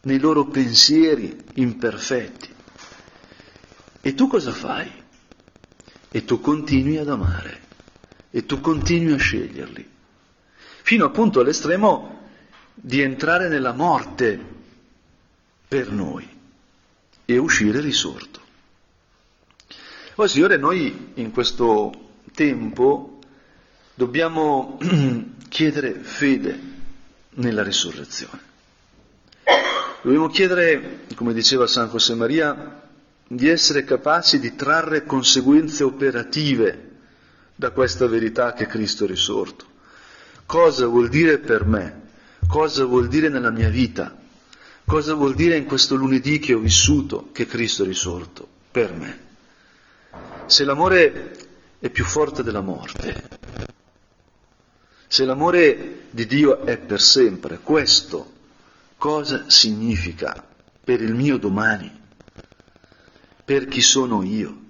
nei 0.03 0.19
loro 0.19 0.47
pensieri 0.47 1.37
imperfetti. 1.55 2.52
E 4.05 4.15
tu 4.15 4.27
cosa 4.27 4.53
fai? 4.53 4.91
E 6.11 6.25
tu 6.25 6.41
continui 6.41 6.99
ad 6.99 7.09
amare, 7.09 7.61
e 8.31 8.45
tu 8.45 8.61
continui 8.61 9.13
a 9.13 9.17
sceglierli, 9.17 9.89
fino 10.83 11.05
appunto 11.07 11.41
all'estremo 11.41 12.29
di 12.75 13.01
entrare 13.01 13.49
nella 13.49 13.73
morte 13.73 14.39
per 15.69 15.91
noi 15.91 16.29
e 17.25 17.39
uscire 17.39 17.81
risorto. 17.81 18.41
Poi, 20.15 20.29
Signore, 20.29 20.57
noi 20.57 21.13
in 21.15 21.31
questo 21.31 22.11
tempo 22.35 23.21
dobbiamo 23.95 24.79
chiedere 25.49 25.95
fede 25.95 26.61
nella 27.35 27.63
risurrezione. 27.63 28.51
Dobbiamo 30.03 30.29
chiedere, 30.29 31.05
come 31.15 31.33
diceva 31.33 31.69
San 31.69 31.89
José 31.89 32.15
Maria, 32.15 32.82
di 33.37 33.49
essere 33.49 33.85
capaci 33.85 34.39
di 34.39 34.55
trarre 34.55 35.05
conseguenze 35.05 35.85
operative 35.85 36.91
da 37.55 37.71
questa 37.71 38.07
verità 38.07 38.53
che 38.53 38.67
Cristo 38.67 39.05
è 39.05 39.07
risorto. 39.07 39.67
Cosa 40.47 40.87
vuol 40.87 41.09
dire 41.09 41.39
per 41.39 41.65
me 41.65 42.03
cosa 42.47 42.85
vuol 42.85 43.09
dire 43.09 43.29
nella 43.29 43.51
mia 43.51 43.69
vita, 43.69 44.17
cosa 44.85 45.15
vuol 45.15 45.35
dire 45.35 45.57
in 45.57 45.65
questo 45.65 45.95
lunedì 45.95 46.39
che 46.39 46.55
ho 46.55 46.59
vissuto 46.59 47.31
che 47.33 47.47
Cristo 47.47 47.83
è 47.83 47.87
risorto 47.87 48.47
per 48.71 48.93
me. 48.93 49.21
Se 50.47 50.65
l'amore 50.65 51.37
è 51.79 51.89
più 51.89 52.05
forte 52.05 52.43
della 52.43 52.61
morte, 52.61 53.29
se 55.07 55.25
l'amore 55.25 56.07
di 56.11 56.27
Dio 56.27 56.65
è 56.65 56.79
per 56.79 57.01
sempre, 57.01 57.59
questo 57.63 58.33
cosa 58.97 59.45
significa 59.49 60.45
per 60.85 61.01
il 61.01 61.15
mio 61.15 61.39
domani, 61.39 62.01
per 63.45 63.67
chi 63.67 63.81
sono 63.81 64.23
io? 64.23 64.61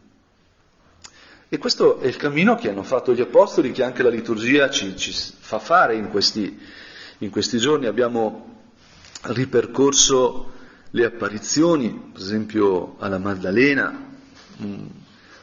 E 1.48 1.58
questo 1.58 1.98
è 2.00 2.06
il 2.06 2.16
cammino 2.16 2.54
che 2.54 2.70
hanno 2.70 2.82
fatto 2.82 3.12
gli 3.12 3.20
Apostoli, 3.20 3.72
che 3.72 3.82
anche 3.82 4.02
la 4.02 4.08
liturgia 4.08 4.70
ci, 4.70 4.96
ci 4.96 5.12
fa 5.12 5.58
fare 5.58 5.94
in 5.96 6.08
questi, 6.08 6.58
in 7.18 7.28
questi 7.28 7.58
giorni 7.58 7.84
abbiamo 7.84 8.60
ripercorso 9.24 10.50
le 10.90 11.04
apparizioni, 11.04 12.10
per 12.12 12.22
esempio 12.22 12.96
alla 13.00 13.18
Maddalena, 13.18 14.10
un, 14.60 14.88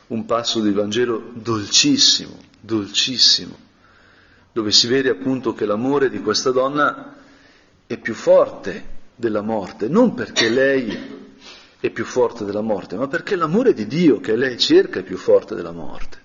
un 0.07 0.25
passo 0.25 0.61
del 0.61 0.73
Vangelo 0.73 1.29
dolcissimo, 1.33 2.37
dolcissimo, 2.59 3.55
dove 4.51 4.71
si 4.71 4.87
vede 4.87 5.09
appunto 5.09 5.53
che 5.53 5.65
l'amore 5.65 6.09
di 6.09 6.21
questa 6.21 6.49
donna 6.49 7.17
è 7.85 7.97
più 7.97 8.15
forte 8.15 8.97
della 9.15 9.41
morte, 9.41 9.87
non 9.87 10.15
perché 10.15 10.49
lei 10.49 11.18
è 11.79 11.89
più 11.91 12.03
forte 12.03 12.43
della 12.43 12.61
morte, 12.61 12.97
ma 12.97 13.07
perché 13.07 13.35
l'amore 13.35 13.73
di 13.73 13.87
Dio 13.87 14.19
che 14.19 14.35
lei 14.35 14.57
cerca 14.57 14.99
è 14.99 15.03
più 15.03 15.17
forte 15.17 15.55
della 15.55 15.71
morte. 15.71 16.17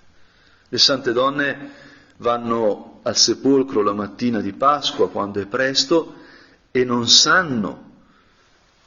Le 0.67 0.77
sante 0.77 1.13
donne 1.13 1.71
vanno 2.17 2.99
al 3.03 3.15
sepolcro 3.15 3.81
la 3.81 3.93
mattina 3.93 4.41
di 4.41 4.51
Pasqua 4.51 5.09
quando 5.09 5.39
è 5.39 5.45
presto 5.45 6.15
e 6.71 6.83
non 6.83 7.07
sanno 7.07 7.83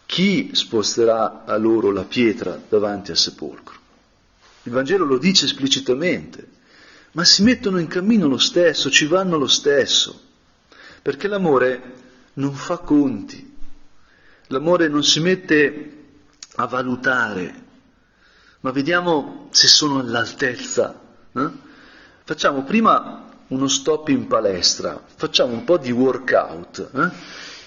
chi 0.04 0.50
sposterà 0.52 1.44
a 1.44 1.56
loro 1.56 1.90
la 1.90 2.04
pietra 2.04 2.60
davanti 2.68 3.12
al 3.12 3.16
sepolcro. 3.16 3.76
Il 4.64 4.72
Vangelo 4.72 5.04
lo 5.04 5.18
dice 5.18 5.46
esplicitamente, 5.46 6.56
ma 7.12 7.25
si 7.25 7.42
mettono 7.42 7.78
in 7.78 7.87
cammino 7.87 8.26
lo 8.26 8.38
stesso, 8.38 8.90
ci 8.90 9.06
vanno 9.06 9.38
lo 9.38 9.46
stesso, 9.46 10.20
perché 11.00 11.28
l'amore 11.28 11.94
non 12.34 12.52
fa 12.52 12.78
conti, 12.78 13.54
l'amore 14.48 14.88
non 14.88 15.02
si 15.02 15.20
mette 15.20 15.98
a 16.60 16.66
valutare, 16.66 17.64
ma 18.60 18.72
vediamo 18.72 19.48
se 19.50 19.68
sono 19.68 20.00
all'altezza. 20.00 21.00
Eh? 21.32 21.50
Facciamo 22.24 22.64
prima 22.64 23.26
uno 23.48 23.68
stop 23.68 24.08
in 24.08 24.26
palestra, 24.26 25.00
facciamo 25.06 25.52
un 25.52 25.64
po' 25.64 25.78
di 25.78 25.92
workout 25.92 26.90
eh? 26.92 27.10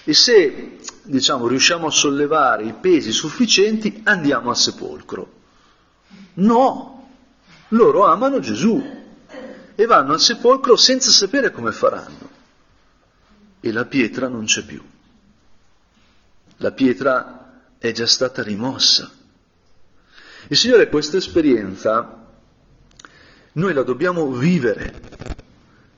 e 0.04 0.14
se 0.14 0.78
diciamo, 1.04 1.46
riusciamo 1.46 1.86
a 1.86 1.90
sollevare 1.90 2.64
i 2.64 2.74
pesi 2.74 3.12
sufficienti 3.12 4.02
andiamo 4.04 4.50
al 4.50 4.56
sepolcro. 4.56 5.40
No, 6.34 7.08
loro 7.68 8.04
amano 8.04 8.40
Gesù 8.40 9.00
e 9.74 9.86
vanno 9.86 10.12
al 10.12 10.20
sepolcro 10.20 10.76
senza 10.76 11.10
sapere 11.10 11.50
come 11.50 11.72
faranno 11.72 12.30
e 13.58 13.72
la 13.72 13.86
pietra 13.86 14.28
non 14.28 14.44
c'è 14.44 14.64
più. 14.64 14.82
la 16.58 16.70
pietra 16.72 17.41
è 17.82 17.90
già 17.90 18.06
stata 18.06 18.44
rimossa. 18.44 19.10
Il 20.46 20.56
Signore 20.56 20.88
questa 20.88 21.16
esperienza 21.16 22.28
noi 23.54 23.74
la 23.74 23.82
dobbiamo 23.82 24.30
vivere 24.30 25.00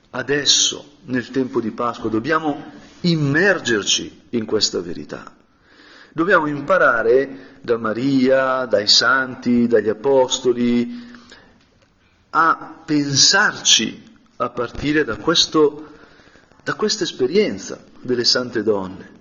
adesso, 0.09 0.93
nel 1.03 1.29
tempo 1.29 1.61
di 1.61 1.69
Pasqua, 1.69 2.09
dobbiamo 2.09 2.71
immergerci 3.01 4.21
in 4.29 4.45
questa 4.45 4.81
verità. 4.81 5.31
Dobbiamo 6.11 6.47
imparare 6.47 7.59
da 7.61 7.77
Maria, 7.77 8.65
dai 8.65 8.87
santi, 8.87 9.67
dagli 9.67 9.89
apostoli, 9.89 11.13
a 12.31 12.81
pensarci 12.83 14.17
a 14.37 14.49
partire 14.49 15.03
da, 15.03 15.17
questo, 15.17 15.91
da 16.63 16.73
questa 16.73 17.03
esperienza 17.03 17.83
delle 18.01 18.23
sante 18.23 18.63
donne, 18.63 19.11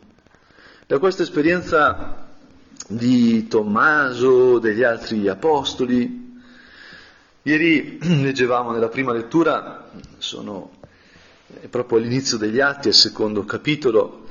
da 0.87 0.99
questa 0.99 1.23
esperienza 1.23 2.24
di 2.87 3.47
Tommaso, 3.49 4.59
degli 4.59 4.83
altri 4.83 5.29
apostoli. 5.29 6.41
Ieri 7.43 7.99
leggevamo 8.23 8.73
nella 8.73 8.89
prima 8.89 9.13
lettura, 9.13 9.91
sono 10.19 10.83
proprio 11.71 11.99
all'inizio 11.99 12.37
degli 12.37 12.61
Atti, 12.61 12.89
al 12.89 12.95
secondo 12.95 13.45
capitolo, 13.45 14.27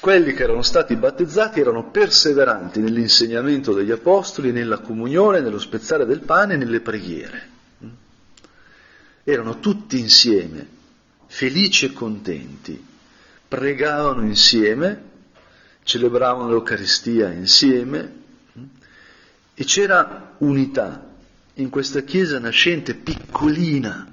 quelli 0.00 0.32
che 0.32 0.42
erano 0.42 0.62
stati 0.62 0.96
battezzati 0.96 1.60
erano 1.60 1.90
perseveranti 1.90 2.80
nell'insegnamento 2.80 3.72
degli 3.72 3.92
apostoli, 3.92 4.50
nella 4.50 4.78
comunione, 4.78 5.40
nello 5.40 5.60
spezzare 5.60 6.04
del 6.06 6.20
pane 6.20 6.54
e 6.54 6.56
nelle 6.56 6.80
preghiere. 6.80 7.50
Erano 9.22 9.60
tutti 9.60 10.00
insieme, 10.00 10.66
felici 11.26 11.86
e 11.86 11.92
contenti, 11.92 12.84
pregavano 13.46 14.22
insieme, 14.22 15.10
celebravano 15.82 16.48
l'Eucaristia 16.48 17.30
insieme 17.30 18.20
e 19.54 19.64
c'era 19.64 20.34
unità 20.38 21.10
in 21.54 21.68
questa 21.68 22.00
chiesa 22.00 22.38
nascente 22.38 22.94
piccolina, 22.94 24.10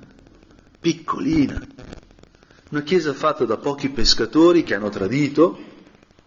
piccolina, 0.79 1.65
una 2.71 2.81
chiesa 2.81 3.13
fatta 3.13 3.45
da 3.45 3.57
pochi 3.57 3.89
pescatori 3.89 4.63
che 4.63 4.75
hanno 4.75 4.89
tradito, 4.89 5.67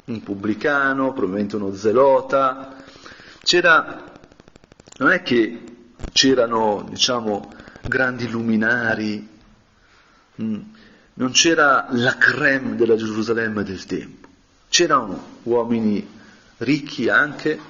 un 0.06 0.22
pubblicano, 0.22 1.12
probabilmente 1.12 1.56
uno 1.56 1.75
zelota, 1.75 2.82
c'era, 3.42 4.02
non 4.99 5.11
è 5.11 5.22
che 5.22 5.62
c'erano, 6.12 6.87
diciamo, 6.88 7.52
grandi 7.82 8.28
luminari, 8.28 9.28
mm, 10.40 10.61
non 11.14 11.30
c'era 11.32 11.87
la 11.90 12.16
creme 12.16 12.75
della 12.75 12.96
Gerusalemme 12.96 13.62
del 13.62 13.84
tempo, 13.84 14.22
c'erano 14.73 15.23
uomini 15.43 16.09
ricchi 16.57 17.11
anche, 17.11 17.61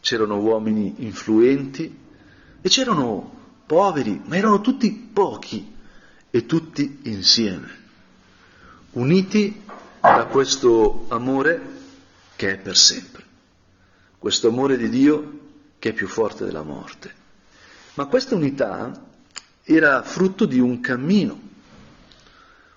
c'erano 0.00 0.40
uomini 0.40 0.92
influenti 1.04 1.96
e 2.60 2.68
c'erano 2.68 3.60
poveri, 3.64 4.20
ma 4.24 4.36
erano 4.36 4.60
tutti 4.60 4.90
pochi 4.90 5.72
e 6.28 6.46
tutti 6.46 6.98
insieme, 7.04 7.70
uniti 8.94 9.62
da 10.00 10.26
questo 10.26 11.04
amore 11.10 11.62
che 12.34 12.54
è 12.54 12.58
per 12.58 12.76
sempre, 12.76 13.22
questo 14.18 14.48
amore 14.48 14.76
di 14.76 14.88
Dio 14.88 15.38
che 15.78 15.90
è 15.90 15.92
più 15.92 16.08
forte 16.08 16.44
della 16.44 16.62
morte. 16.62 17.14
Ma 17.94 18.06
questa 18.06 18.34
unità 18.34 19.06
era 19.62 20.02
frutto 20.02 20.44
di 20.44 20.58
un 20.58 20.80
cammino, 20.80 21.40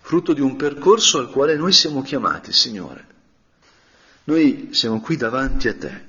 frutto 0.01 0.33
di 0.33 0.41
un 0.41 0.55
percorso 0.55 1.17
al 1.17 1.31
quale 1.31 1.55
noi 1.55 1.71
siamo 1.71 2.03
chiamati, 2.03 2.53
Signore. 2.53 3.09
Noi 4.31 4.69
siamo 4.71 5.01
qui 5.01 5.17
davanti 5.17 5.67
a 5.67 5.75
te, 5.75 6.05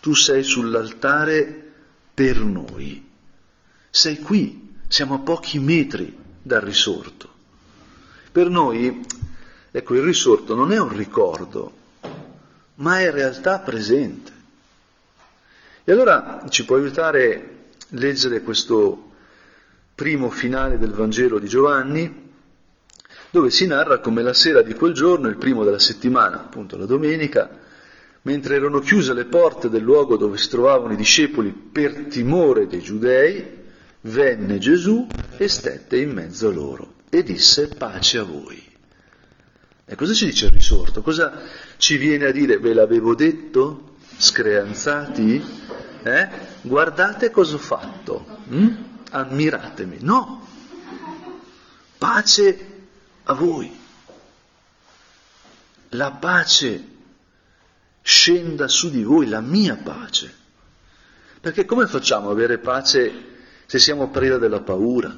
tu 0.00 0.14
sei 0.14 0.42
sull'altare 0.42 1.72
per 2.14 2.38
noi, 2.38 3.06
sei 3.90 4.20
qui, 4.20 4.78
siamo 4.88 5.16
a 5.16 5.18
pochi 5.18 5.58
metri 5.58 6.16
dal 6.40 6.62
risorto. 6.62 7.28
Per 8.32 8.48
noi, 8.48 9.06
ecco, 9.70 9.94
il 9.94 10.00
risorto 10.00 10.54
non 10.54 10.72
è 10.72 10.80
un 10.80 10.96
ricordo, 10.96 11.76
ma 12.76 13.00
è 13.00 13.10
realtà 13.10 13.58
presente. 13.58 14.32
E 15.84 15.92
allora 15.92 16.46
ci 16.48 16.64
può 16.64 16.76
aiutare 16.76 17.66
leggere 17.88 18.40
questo 18.40 19.10
primo 19.94 20.30
finale 20.30 20.78
del 20.78 20.92
Vangelo 20.92 21.38
di 21.38 21.48
Giovanni, 21.48 22.21
dove 23.32 23.50
si 23.50 23.66
narra 23.66 23.98
come 23.98 24.22
la 24.22 24.32
sera 24.32 24.62
di 24.62 24.74
quel 24.74 24.92
giorno, 24.92 25.26
il 25.26 25.38
primo 25.38 25.64
della 25.64 25.80
settimana, 25.80 26.38
appunto 26.38 26.76
la 26.76 26.86
domenica, 26.86 27.50
mentre 28.22 28.54
erano 28.54 28.78
chiuse 28.78 29.12
le 29.12 29.24
porte 29.24 29.68
del 29.68 29.82
luogo 29.82 30.16
dove 30.16 30.38
si 30.38 30.48
trovavano 30.48 30.92
i 30.92 30.96
discepoli 30.96 31.50
per 31.50 32.04
timore 32.04 32.68
dei 32.68 32.80
giudei, 32.80 33.60
venne 34.02 34.58
Gesù 34.58 35.06
e 35.36 35.48
stette 35.48 35.96
in 35.96 36.12
mezzo 36.12 36.48
a 36.48 36.52
loro 36.52 36.92
e 37.10 37.24
disse 37.24 37.68
pace 37.68 38.18
a 38.18 38.22
voi. 38.22 38.62
E 39.84 39.94
cosa 39.96 40.12
ci 40.12 40.26
dice 40.26 40.46
il 40.46 40.52
risorto? 40.52 41.02
Cosa 41.02 41.40
ci 41.76 41.96
viene 41.96 42.26
a 42.26 42.30
dire? 42.30 42.58
Ve 42.58 42.72
l'avevo 42.72 43.16
detto? 43.16 43.96
Screanzati? 44.16 45.42
Eh? 46.04 46.28
Guardate 46.60 47.30
cosa 47.30 47.56
ho 47.56 47.58
fatto. 47.58 48.24
Hm? 48.48 48.90
ammiratemi. 49.12 49.98
No, 50.00 50.46
pace 51.98 52.71
a 53.24 53.34
voi. 53.34 53.80
La 55.90 56.10
pace 56.12 56.90
scenda 58.00 58.68
su 58.68 58.90
di 58.90 59.02
voi, 59.02 59.28
la 59.28 59.40
mia 59.40 59.76
pace. 59.76 60.40
Perché 61.40 61.64
come 61.64 61.86
facciamo 61.86 62.26
ad 62.26 62.36
avere 62.36 62.58
pace 62.58 63.30
se 63.66 63.78
siamo 63.78 64.08
preda 64.10 64.38
della 64.38 64.60
paura? 64.60 65.16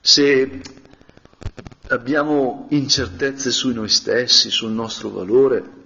Se 0.00 0.62
abbiamo 1.88 2.66
incertezze 2.70 3.50
su 3.50 3.70
noi 3.70 3.88
stessi, 3.88 4.50
sul 4.50 4.70
nostro 4.70 5.10
valore? 5.10 5.78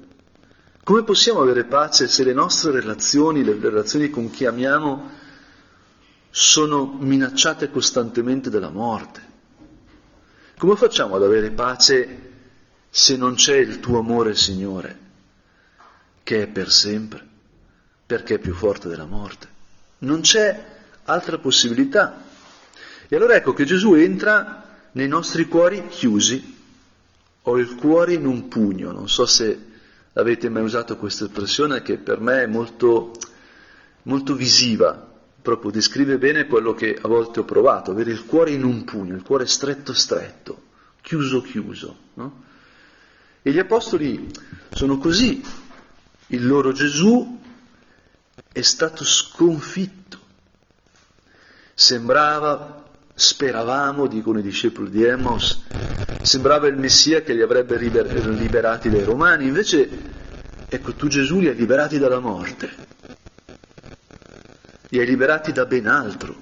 Come 0.84 1.02
possiamo 1.02 1.40
avere 1.40 1.64
pace 1.64 2.06
se 2.06 2.24
le 2.24 2.34
nostre 2.34 2.70
relazioni, 2.70 3.42
le 3.42 3.58
relazioni 3.58 4.10
con 4.10 4.30
chi 4.30 4.44
amiamo, 4.44 5.10
sono 6.30 6.96
minacciate 6.98 7.70
costantemente 7.70 8.50
dalla 8.50 8.68
morte. 8.68 9.32
Come 10.56 10.76
facciamo 10.76 11.16
ad 11.16 11.22
avere 11.22 11.50
pace 11.50 12.32
se 12.88 13.16
non 13.16 13.34
c'è 13.34 13.56
il 13.56 13.80
tuo 13.80 13.98
amore, 13.98 14.34
Signore, 14.34 14.98
che 16.22 16.42
è 16.42 16.46
per 16.46 16.70
sempre, 16.70 17.26
perché 18.06 18.36
è 18.36 18.38
più 18.38 18.54
forte 18.54 18.88
della 18.88 19.04
morte? 19.04 19.48
Non 19.98 20.20
c'è 20.20 20.64
altra 21.04 21.38
possibilità. 21.38 22.22
E 23.08 23.16
allora 23.16 23.34
ecco 23.34 23.52
che 23.52 23.64
Gesù 23.64 23.94
entra 23.94 24.88
nei 24.92 25.08
nostri 25.08 25.46
cuori 25.46 25.88
chiusi. 25.88 26.52
Ho 27.42 27.58
il 27.58 27.74
cuore 27.74 28.14
in 28.14 28.24
un 28.24 28.48
pugno, 28.48 28.92
non 28.92 29.08
so 29.08 29.26
se 29.26 29.72
avete 30.14 30.48
mai 30.48 30.62
usato 30.62 30.96
questa 30.96 31.24
espressione 31.24 31.82
che 31.82 31.98
per 31.98 32.20
me 32.20 32.42
è 32.42 32.46
molto, 32.46 33.12
molto 34.02 34.34
visiva, 34.34 35.13
proprio 35.44 35.70
descrive 35.70 36.16
bene 36.16 36.46
quello 36.46 36.72
che 36.72 36.98
a 36.98 37.06
volte 37.06 37.40
ho 37.40 37.44
provato, 37.44 37.90
avere 37.90 38.10
il 38.10 38.24
cuore 38.24 38.52
in 38.52 38.64
un 38.64 38.82
pugno, 38.84 39.14
il 39.14 39.22
cuore 39.22 39.44
stretto 39.44 39.92
stretto, 39.92 40.62
chiuso 41.02 41.42
chiuso. 41.42 41.96
No? 42.14 42.42
E 43.42 43.52
gli 43.52 43.58
apostoli 43.58 44.30
sono 44.70 44.96
così, 44.96 45.44
il 46.28 46.46
loro 46.46 46.72
Gesù 46.72 47.38
è 48.50 48.62
stato 48.62 49.04
sconfitto, 49.04 50.18
sembrava, 51.74 52.82
speravamo, 53.14 54.06
dicono 54.06 54.38
i 54.38 54.42
discepoli 54.42 54.88
di 54.88 55.02
Emmaus, 55.04 55.62
sembrava 56.22 56.68
il 56.68 56.78
Messia 56.78 57.20
che 57.20 57.34
li 57.34 57.42
avrebbe 57.42 57.76
liberati 57.76 58.88
dai 58.88 59.04
Romani, 59.04 59.46
invece 59.46 59.90
ecco 60.66 60.94
tu 60.94 61.06
Gesù 61.08 61.38
li 61.40 61.48
hai 61.48 61.54
liberati 61.54 61.98
dalla 61.98 62.18
morte 62.18 62.84
li 64.94 65.00
hai 65.00 65.06
liberati 65.06 65.50
da 65.50 65.66
ben 65.66 65.88
altro, 65.88 66.36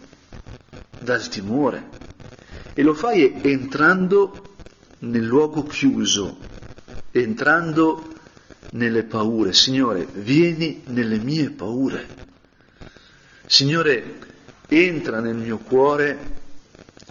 dal 1.01 1.27
timore. 1.29 1.89
E 2.75 2.83
lo 2.83 2.93
fai 2.93 3.41
entrando 3.43 4.57
nel 5.01 5.25
luogo 5.25 5.63
chiuso, 5.65 6.39
entrando 7.13 8.13
nelle 8.73 9.05
paure. 9.05 9.55
Signore, 9.55 10.07
vieni 10.13 10.83
nelle 10.87 11.17
mie 11.17 11.49
paure. 11.49 12.07
Signore, 13.47 14.19
entra 14.69 15.21
nel 15.21 15.37
mio 15.37 15.57
cuore 15.57 16.41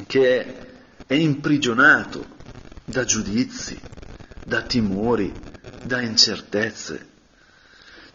che 0.05 0.45
è 1.07 1.13
imprigionato 1.15 2.23
da 2.85 3.03
giudizi, 3.03 3.79
da 4.45 4.61
timori, 4.61 5.33
da 5.83 6.01
incertezze. 6.01 7.09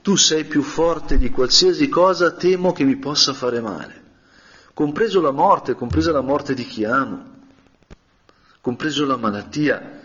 Tu 0.06 0.14
sei 0.14 0.44
più 0.44 0.62
forte 0.62 1.18
di 1.18 1.30
qualsiasi 1.30 1.88
cosa 1.88 2.30
temo 2.30 2.70
che 2.72 2.84
mi 2.84 2.94
possa 2.94 3.32
fare 3.32 3.60
male, 3.60 4.02
compreso 4.72 5.20
la 5.20 5.32
morte, 5.32 5.74
compresa 5.74 6.12
la 6.12 6.20
morte 6.20 6.54
di 6.54 6.64
chi 6.64 6.84
amo, 6.84 7.24
compreso 8.60 9.04
la 9.04 9.16
malattia, 9.16 10.00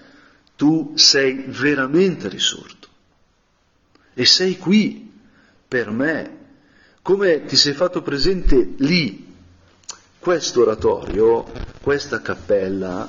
tu 0.56 0.94
sei 0.96 1.44
veramente 1.50 2.30
risorto. 2.30 2.88
e 4.16 4.26
sei 4.26 4.58
qui 4.58 5.14
per 5.68 5.92
me, 5.92 6.38
come 7.04 7.46
ti 7.46 7.56
sei 7.56 7.74
fatto 7.74 8.02
presente 8.02 8.74
lì. 8.78 9.36
Questo 10.18 10.62
oratorio, 10.62 11.46
questa 11.80 12.22
cappella, 12.22 13.08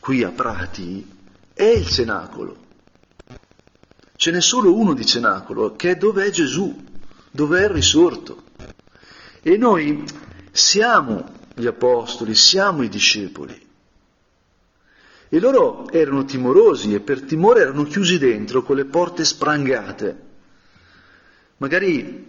qui 0.00 0.24
a 0.24 0.30
Prati, 0.30 1.08
è 1.54 1.62
il 1.62 1.86
cenacolo. 1.86 2.66
Ce 4.28 4.34
n'è 4.34 4.42
solo 4.42 4.74
uno 4.76 4.92
di 4.92 5.06
cenacolo, 5.06 5.74
che 5.74 5.92
è 5.92 5.96
dove 5.96 6.26
è 6.26 6.28
Gesù, 6.28 6.84
dove 7.30 7.64
è 7.64 7.72
risorto. 7.72 8.42
E 9.40 9.56
noi 9.56 10.04
siamo 10.50 11.24
gli 11.54 11.64
apostoli, 11.64 12.34
siamo 12.34 12.82
i 12.82 12.90
discepoli. 12.90 13.58
E 15.30 15.40
loro 15.40 15.88
erano 15.88 16.26
timorosi 16.26 16.92
e 16.92 17.00
per 17.00 17.22
timore 17.22 17.62
erano 17.62 17.84
chiusi 17.84 18.18
dentro 18.18 18.62
con 18.62 18.76
le 18.76 18.84
porte 18.84 19.24
sprangate. 19.24 20.22
Magari 21.56 22.28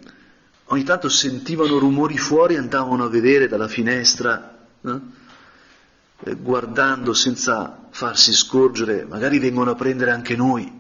ogni 0.68 0.84
tanto 0.86 1.10
sentivano 1.10 1.80
rumori 1.80 2.18
fuori 2.18 2.54
e 2.54 2.60
andavano 2.60 3.04
a 3.04 3.10
vedere 3.10 3.50
dalla 3.50 3.68
finestra, 3.68 4.58
eh? 4.86 6.36
guardando 6.38 7.12
senza 7.12 7.88
farsi 7.90 8.32
scorgere, 8.32 9.04
magari 9.04 9.38
vengono 9.38 9.72
a 9.72 9.76
prendere 9.76 10.12
anche 10.12 10.38
noi, 10.38 10.79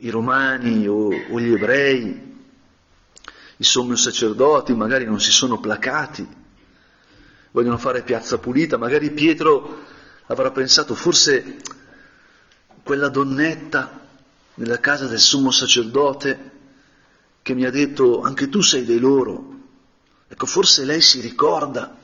i 0.00 0.10
romani 0.10 0.86
o, 0.86 1.08
o 1.08 1.40
gli 1.40 1.52
ebrei, 1.52 2.28
i 3.56 3.64
sommi 3.64 3.96
sacerdoti 3.96 4.74
magari 4.74 5.04
non 5.04 5.20
si 5.20 5.30
sono 5.30 5.58
placati, 5.58 6.26
vogliono 7.50 7.76
fare 7.76 8.02
piazza 8.02 8.38
pulita, 8.38 8.78
magari 8.78 9.10
Pietro 9.10 9.84
avrà 10.26 10.50
pensato 10.50 10.94
forse 10.94 11.56
quella 12.82 13.08
donnetta 13.08 14.06
nella 14.54 14.78
casa 14.78 15.06
del 15.06 15.18
sommo 15.18 15.50
sacerdote 15.50 16.50
che 17.42 17.54
mi 17.54 17.64
ha 17.64 17.70
detto 17.70 18.22
anche 18.22 18.48
tu 18.48 18.62
sei 18.62 18.84
dei 18.84 18.98
loro, 18.98 19.58
ecco 20.28 20.46
forse 20.46 20.84
lei 20.84 21.00
si 21.00 21.20
ricorda 21.20 21.98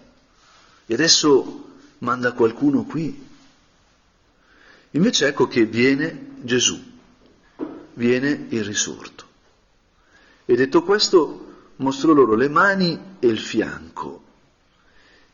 e 0.85 0.95
adesso 0.95 1.65
manda 1.99 2.33
qualcuno 2.33 2.85
qui. 2.85 3.25
Invece 4.91 5.27
ecco 5.27 5.47
che 5.47 5.65
viene 5.65 6.35
Gesù, 6.43 6.96
viene 7.97 8.47
il 8.51 8.65
risorto. 8.65 9.25
E 10.45 10.55
detto 10.55 10.83
questo 10.83 11.73
mostrò 11.77 12.13
loro 12.13 12.35
le 12.35 12.49
mani 12.49 12.99
e 13.19 13.27
il 13.27 13.39
fianco 13.39 14.25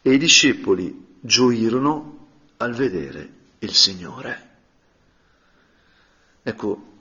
e 0.03 0.15
i 0.15 0.19
discepoli 0.19 1.17
gioirono 1.21 2.29
al 2.57 2.75
vedere 2.75 3.31
il 3.61 3.73
Signore. 3.73 4.51
Ecco, 6.43 6.97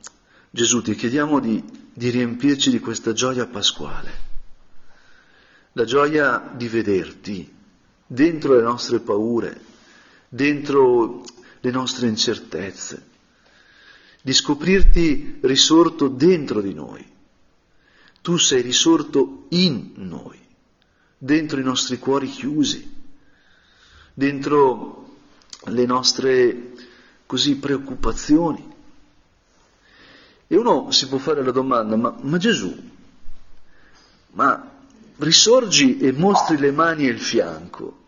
Gesù 0.51 0.81
ti 0.81 0.93
chiediamo 0.93 1.39
di, 1.39 1.63
di 1.93 2.09
riempirci 2.09 2.69
di 2.69 2.79
questa 2.79 3.13
gioia 3.13 3.47
pasquale, 3.47 4.29
la 5.71 5.85
gioia 5.85 6.51
di 6.53 6.67
vederti 6.67 7.53
dentro 8.05 8.55
le 8.55 8.61
nostre 8.61 8.99
paure, 8.99 9.59
dentro 10.27 11.23
le 11.59 11.71
nostre 11.71 12.07
incertezze, 12.07 13.09
di 14.21 14.33
scoprirti 14.33 15.39
risorto 15.41 16.07
dentro 16.07 16.61
di 16.61 16.73
noi. 16.73 17.05
Tu 18.21 18.37
sei 18.37 18.61
risorto 18.61 19.45
in 19.49 19.93
noi, 19.95 20.39
dentro 21.17 21.59
i 21.59 21.63
nostri 21.63 21.97
cuori 21.97 22.27
chiusi, 22.27 22.99
dentro 24.13 25.15
le 25.65 25.85
nostre 25.85 26.73
così 27.25 27.57
preoccupazioni. 27.57 28.69
E 30.47 30.55
uno 30.55 30.91
si 30.91 31.07
può 31.07 31.17
fare 31.17 31.43
la 31.43 31.51
domanda, 31.51 31.95
ma, 31.95 32.15
ma 32.21 32.37
Gesù, 32.37 32.75
ma 34.31 34.69
risorgi 35.17 35.97
e 35.97 36.11
mostri 36.11 36.57
le 36.57 36.71
mani 36.71 37.07
e 37.07 37.11
il 37.11 37.19
fianco, 37.19 37.99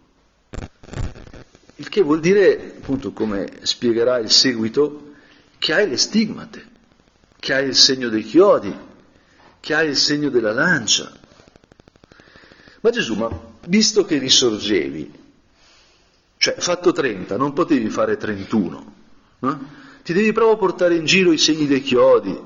il 1.78 1.89
che 1.89 2.02
vuol 2.02 2.19
dire, 2.19 2.76
appunto, 2.78 3.13
come 3.13 3.60
spiegherà 3.63 4.19
il 4.19 4.30
seguito, 4.30 5.03
che 5.63 5.73
hai 5.73 5.88
le 5.88 5.95
stigmate, 5.95 6.67
che 7.39 7.54
hai 7.54 7.67
il 7.67 7.76
segno 7.76 8.10
dei 8.10 8.23
chiodi, 8.23 8.78
che 9.62 9.73
hai 9.73 9.88
il 9.88 9.95
segno 9.95 10.28
della 10.28 10.52
lancia. 10.52 11.10
Ma 12.82 12.89
Gesù, 12.89 13.15
ma 13.15 13.30
visto 13.67 14.04
che 14.04 14.17
risorgevi, 14.17 15.13
cioè, 16.36 16.56
fatto 16.58 16.91
30, 16.91 17.38
non 17.38 17.54
potevi 17.54 17.89
fare 17.89 18.17
31. 18.17 18.93
Eh? 19.39 19.58
Ti 20.04 20.12
devi 20.12 20.34
proprio 20.34 20.58
portare 20.58 20.95
in 20.95 21.06
giro 21.06 21.32
i 21.32 21.38
segni 21.38 21.65
dei 21.65 21.82
chiodi, 21.82 22.38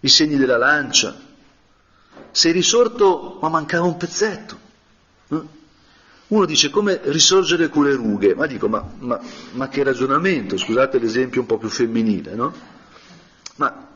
i 0.00 0.08
segni 0.10 0.36
della 0.36 0.58
lancia. 0.58 1.18
Sei 2.30 2.52
risorto, 2.52 3.38
ma 3.40 3.48
mancava 3.48 3.86
un 3.86 3.96
pezzetto. 3.96 4.58
Eh? 5.28 5.40
Uno 6.28 6.44
dice 6.44 6.68
come 6.68 7.00
risorgere 7.04 7.68
con 7.68 7.84
le 7.84 7.94
rughe, 7.94 8.34
ma 8.34 8.46
dico, 8.46 8.68
ma, 8.68 8.86
ma, 8.98 9.18
ma 9.52 9.68
che 9.68 9.82
ragionamento, 9.82 10.58
scusate 10.58 10.98
l'esempio 10.98 11.40
un 11.40 11.46
po' 11.46 11.56
più 11.56 11.70
femminile, 11.70 12.34
no? 12.34 12.54
Ma 13.56 13.88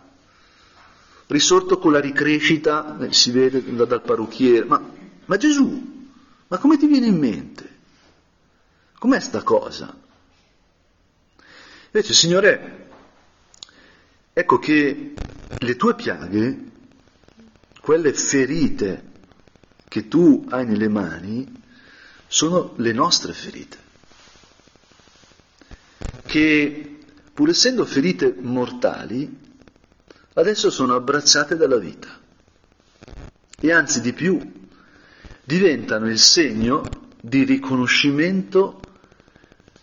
risorto 1.26 1.78
con 1.78 1.92
la 1.92 2.00
ricrescita, 2.00 2.98
eh, 3.00 3.12
si 3.12 3.30
vede 3.32 3.62
dal 3.62 4.02
parrucchiere, 4.02 4.64
ma, 4.64 4.82
ma 5.26 5.36
Gesù, 5.36 6.08
ma 6.48 6.58
come 6.58 6.78
ti 6.78 6.86
viene 6.86 7.06
in 7.06 7.18
mente? 7.18 7.70
Com'è 8.98 9.20
sta 9.20 9.42
cosa? 9.42 9.94
Invece, 11.90 12.14
Signore, 12.14 12.88
ecco 14.32 14.58
che 14.58 15.16
le 15.58 15.76
tue 15.76 15.94
piaghe, 15.94 16.70
quelle 17.82 18.14
ferite 18.14 19.10
che 19.88 20.08
tu 20.08 20.46
hai 20.48 20.64
nelle 20.64 20.88
mani, 20.88 21.61
sono 22.32 22.72
le 22.76 22.92
nostre 22.92 23.34
ferite, 23.34 23.76
che 26.24 26.98
pur 27.34 27.50
essendo 27.50 27.84
ferite 27.84 28.34
mortali, 28.40 29.38
adesso 30.32 30.70
sono 30.70 30.94
abbracciate 30.94 31.56
dalla 31.56 31.76
vita 31.76 32.08
e 33.60 33.70
anzi 33.70 34.00
di 34.00 34.14
più, 34.14 34.40
diventano 35.44 36.08
il 36.08 36.18
segno 36.18 36.82
di 37.20 37.44
riconoscimento 37.44 38.80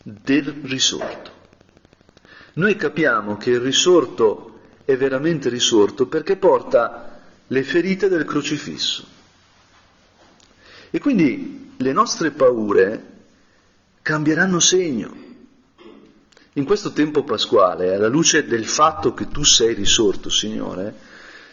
del 0.02 0.46
risorto. 0.64 1.32
Noi 2.54 2.76
capiamo 2.76 3.38
che 3.38 3.52
il 3.52 3.60
risorto 3.60 4.62
è 4.86 4.98
veramente 4.98 5.50
risorto 5.50 6.08
perché 6.08 6.36
porta 6.36 7.22
le 7.46 7.62
ferite 7.62 8.10
del 8.10 8.26
crocifisso. 8.26 9.06
E 10.90 11.00
quindi 11.00 11.69
le 11.82 11.94
nostre 11.94 12.32
paure 12.32 13.04
cambieranno 14.02 14.60
segno. 14.60 15.28
In 16.54 16.66
questo 16.66 16.92
tempo 16.92 17.24
pasquale, 17.24 17.96
alla 17.96 18.10
luce 18.10 18.46
del 18.46 18.66
fatto 18.66 19.14
che 19.14 19.30
tu 19.30 19.46
sei 19.46 19.74
risorto, 19.76 20.30
Signore, 20.30 20.94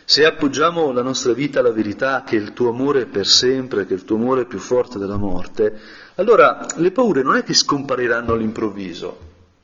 se 0.04 0.24
appoggiamo 0.24 0.90
la 0.90 1.02
nostra 1.02 1.32
vita 1.32 1.60
alla 1.60 1.70
verità 1.70 2.24
che 2.26 2.34
il 2.34 2.52
tuo 2.54 2.70
amore 2.70 3.02
è 3.02 3.06
per 3.06 3.24
sempre, 3.24 3.86
che 3.86 3.94
il 3.94 4.04
tuo 4.04 4.16
amore 4.16 4.42
è 4.42 4.46
più 4.46 4.58
forte 4.58 4.98
della 4.98 5.16
morte, 5.16 5.78
allora 6.16 6.66
le 6.74 6.90
paure 6.90 7.22
non 7.22 7.36
è 7.36 7.44
che 7.44 7.54
scompariranno 7.54 8.32
all'improvviso. 8.32 9.18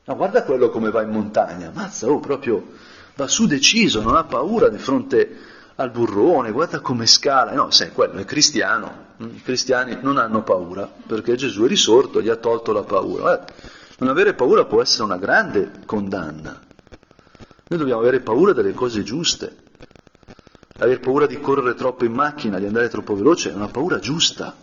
No, 0.05 0.15
guarda 0.15 0.43
quello 0.43 0.69
come 0.69 0.91
va 0.91 1.01
in 1.01 1.09
montagna, 1.09 1.71
mazza, 1.73 2.07
oh, 2.07 2.21
proprio 2.21 2.71
va 3.15 3.27
su 3.27 3.47
deciso, 3.47 4.01
non 4.01 4.15
ha 4.15 4.23
paura 4.23 4.69
di 4.69 4.77
fronte 4.77 5.37
al 5.75 5.91
burrone, 5.91 6.51
guarda 6.51 6.79
come 6.79 7.05
scala. 7.05 7.53
No, 7.53 7.71
sai, 7.71 7.91
quello 7.91 8.19
è 8.19 8.25
cristiano. 8.25 9.11
I 9.17 9.41
cristiani 9.41 9.97
non 10.01 10.17
hanno 10.17 10.43
paura 10.43 10.89
perché 11.07 11.35
Gesù 11.35 11.63
è 11.63 11.67
risorto, 11.67 12.21
gli 12.21 12.29
ha 12.29 12.35
tolto 12.35 12.71
la 12.71 12.83
paura. 12.83 13.21
Guarda, 13.21 13.53
non 13.99 14.09
avere 14.09 14.33
paura 14.33 14.65
può 14.65 14.81
essere 14.81 15.03
una 15.03 15.17
grande 15.17 15.71
condanna. 15.85 16.59
Noi 17.67 17.79
dobbiamo 17.79 18.01
avere 18.01 18.19
paura 18.19 18.53
delle 18.53 18.73
cose 18.73 19.03
giuste. 19.03 19.61
Aver 20.79 20.99
paura 20.99 21.25
di 21.27 21.39
correre 21.39 21.75
troppo 21.75 22.03
in 22.03 22.13
macchina, 22.13 22.59
di 22.59 22.65
andare 22.65 22.89
troppo 22.89 23.15
veloce, 23.15 23.51
è 23.51 23.53
una 23.53 23.67
paura 23.67 23.99
giusta 23.99 24.55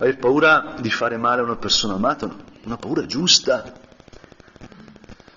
aver 0.00 0.16
paura 0.16 0.76
di 0.80 0.90
fare 0.90 1.16
male 1.18 1.40
a 1.40 1.44
una 1.44 1.56
persona 1.56 1.94
amata, 1.94 2.28
una 2.64 2.76
paura 2.76 3.04
giusta. 3.04 3.78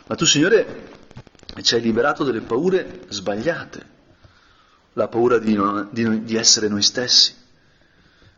Ma 0.07 0.15
tu, 0.15 0.25
Signore, 0.25 0.89
ci 1.61 1.75
hai 1.75 1.81
liberato 1.81 2.23
dalle 2.23 2.41
paure 2.41 3.01
sbagliate, 3.09 3.85
la 4.93 5.07
paura 5.07 5.39
di, 5.39 5.53
non, 5.53 5.89
di, 5.91 6.23
di 6.23 6.35
essere 6.35 6.67
noi 6.67 6.81
stessi, 6.81 7.35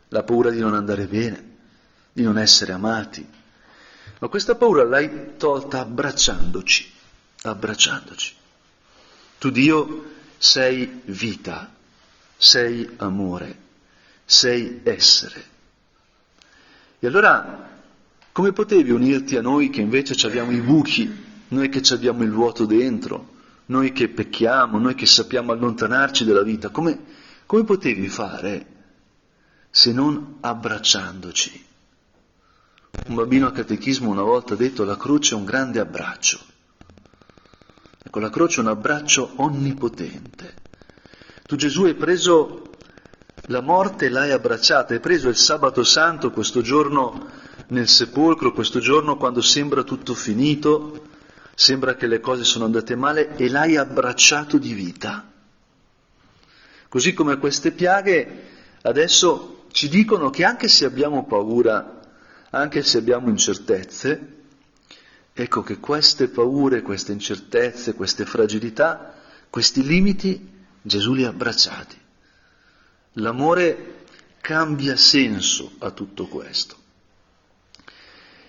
la 0.08 0.22
paura 0.22 0.50
di 0.50 0.60
non 0.60 0.74
andare 0.74 1.06
bene, 1.06 1.54
di 2.12 2.22
non 2.22 2.38
essere 2.38 2.72
amati. 2.72 3.26
Ma 4.18 4.28
questa 4.28 4.54
paura 4.54 4.84
l'hai 4.84 5.36
tolta 5.36 5.80
abbracciandoci, 5.80 6.92
abbracciandoci. 7.42 8.34
Tu 9.38 9.50
Dio 9.50 10.04
sei 10.38 11.02
vita, 11.04 11.72
sei 12.36 12.88
amore, 12.96 13.58
sei 14.24 14.80
essere. 14.82 15.44
E 16.98 17.06
allora 17.06 17.74
come 18.32 18.52
potevi 18.52 18.90
unirti 18.90 19.36
a 19.36 19.40
noi 19.40 19.70
che 19.70 19.80
invece 19.80 20.26
abbiamo 20.26 20.52
i 20.52 20.60
buchi, 20.60 21.24
noi 21.48 21.68
che 21.68 21.82
abbiamo 21.94 22.22
il 22.22 22.30
vuoto 22.30 22.66
dentro, 22.66 23.35
noi 23.66 23.92
che 23.92 24.08
pecchiamo, 24.08 24.78
noi 24.78 24.94
che 24.94 25.06
sappiamo 25.06 25.52
allontanarci 25.52 26.24
dalla 26.24 26.42
vita, 26.42 26.70
come, 26.70 26.98
come 27.46 27.64
potevi 27.64 28.08
fare 28.08 28.66
se 29.70 29.92
non 29.92 30.38
abbracciandoci? 30.40 31.64
Un 33.08 33.14
bambino 33.14 33.46
a 33.46 33.52
catechismo 33.52 34.10
una 34.10 34.22
volta 34.22 34.54
ha 34.54 34.56
detto 34.56 34.84
la 34.84 34.96
croce 34.96 35.34
è 35.34 35.38
un 35.38 35.44
grande 35.44 35.80
abbraccio. 35.80 36.40
Ecco, 38.02 38.18
la 38.20 38.30
croce 38.30 38.58
è 38.58 38.62
un 38.62 38.68
abbraccio 38.68 39.32
onnipotente. 39.36 40.54
Tu 41.44 41.56
Gesù 41.56 41.84
hai 41.84 41.94
preso 41.94 42.62
la 43.48 43.60
morte 43.60 44.06
e 44.06 44.08
l'hai 44.08 44.30
abbracciata, 44.30 44.94
hai 44.94 45.00
preso 45.00 45.28
il 45.28 45.36
sabato 45.36 45.84
santo, 45.84 46.30
questo 46.30 46.62
giorno 46.62 47.28
nel 47.68 47.88
sepolcro, 47.88 48.52
questo 48.52 48.78
giorno 48.78 49.16
quando 49.16 49.40
sembra 49.40 49.82
tutto 49.82 50.14
finito, 50.14 51.06
sembra 51.58 51.94
che 51.96 52.06
le 52.06 52.20
cose 52.20 52.44
sono 52.44 52.66
andate 52.66 52.94
male 52.96 53.34
e 53.36 53.48
l'hai 53.48 53.76
abbracciato 53.76 54.58
di 54.58 54.74
vita. 54.74 55.32
Così 56.86 57.14
come 57.14 57.38
queste 57.38 57.72
piaghe 57.72 58.44
adesso 58.82 59.64
ci 59.72 59.88
dicono 59.88 60.28
che 60.28 60.44
anche 60.44 60.68
se 60.68 60.84
abbiamo 60.84 61.24
paura, 61.24 62.02
anche 62.50 62.82
se 62.82 62.98
abbiamo 62.98 63.30
incertezze, 63.30 64.34
ecco 65.32 65.62
che 65.62 65.78
queste 65.78 66.28
paure, 66.28 66.82
queste 66.82 67.12
incertezze, 67.12 67.94
queste 67.94 68.26
fragilità, 68.26 69.14
questi 69.48 69.82
limiti, 69.82 70.52
Gesù 70.82 71.14
li 71.14 71.24
ha 71.24 71.30
abbracciati. 71.30 71.98
L'amore 73.14 74.04
cambia 74.42 74.94
senso 74.94 75.72
a 75.78 75.90
tutto 75.90 76.26
questo. 76.26 76.76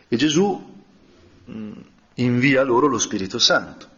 E 0.10 0.18
Gesù 0.18 0.84
mm, 1.50 1.72
invia 2.18 2.64
loro 2.64 2.88
lo 2.88 3.00
Spirito 3.00 3.40
Santo. 3.40 3.96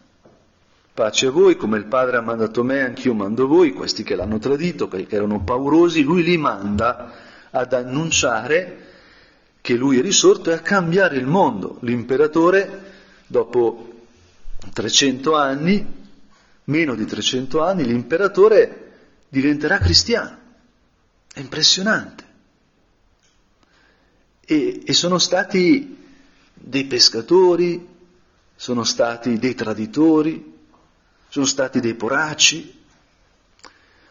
Pace 0.92 1.26
a 1.26 1.30
voi, 1.30 1.56
come 1.56 1.78
il 1.78 1.86
Padre 1.86 2.16
ha 2.16 2.20
mandato 2.20 2.62
me, 2.62 2.82
anch'io 2.82 3.14
mando 3.14 3.46
voi, 3.46 3.72
questi 3.72 4.02
che 4.02 4.14
l'hanno 4.14 4.38
tradito, 4.38 4.88
che 4.88 5.06
erano 5.08 5.42
paurosi, 5.42 6.02
lui 6.02 6.22
li 6.22 6.36
manda 6.36 7.12
ad 7.50 7.72
annunciare 7.72 8.88
che 9.60 9.74
lui 9.74 9.98
è 9.98 10.02
risorto 10.02 10.50
e 10.50 10.54
a 10.54 10.60
cambiare 10.60 11.16
il 11.16 11.26
mondo. 11.26 11.78
L'imperatore, 11.80 12.92
dopo 13.26 14.04
300 14.72 15.34
anni, 15.34 15.86
meno 16.64 16.94
di 16.94 17.04
300 17.04 17.62
anni, 17.62 17.84
l'imperatore 17.84 18.92
diventerà 19.28 19.78
cristiano. 19.78 20.38
È 21.32 21.40
impressionante. 21.40 22.24
E, 24.44 24.82
e 24.84 24.92
sono 24.92 25.18
stati 25.18 25.96
dei 26.52 26.84
pescatori, 26.84 27.86
sono 28.60 28.84
stati 28.84 29.38
dei 29.38 29.54
traditori, 29.54 30.52
sono 31.30 31.46
stati 31.46 31.80
dei 31.80 31.94
poraci. 31.94 32.78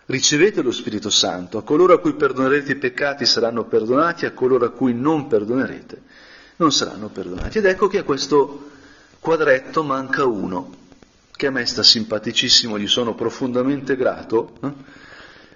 Ricevete 0.07 0.63
lo 0.63 0.71
Spirito 0.71 1.11
Santo, 1.11 1.59
a 1.59 1.63
coloro 1.63 1.93
a 1.93 1.99
cui 1.99 2.15
perdonerete 2.15 2.71
i 2.71 2.77
peccati 2.77 3.27
saranno 3.27 3.65
perdonati, 3.65 4.25
a 4.25 4.31
coloro 4.31 4.65
a 4.65 4.71
cui 4.71 4.95
non 4.95 5.27
perdonerete 5.27 6.01
non 6.55 6.71
saranno 6.71 7.09
perdonati. 7.09 7.59
Ed 7.59 7.65
ecco 7.65 7.87
che 7.87 7.99
a 7.99 8.03
questo 8.03 8.71
quadretto 9.19 9.83
manca 9.83 10.25
uno, 10.25 10.77
che 11.31 11.45
a 11.45 11.51
me 11.51 11.63
sta 11.67 11.83
simpaticissimo, 11.83 12.79
gli 12.79 12.87
sono 12.87 13.13
profondamente 13.13 13.95
grato. 13.95 14.57
Eh? 14.63 14.71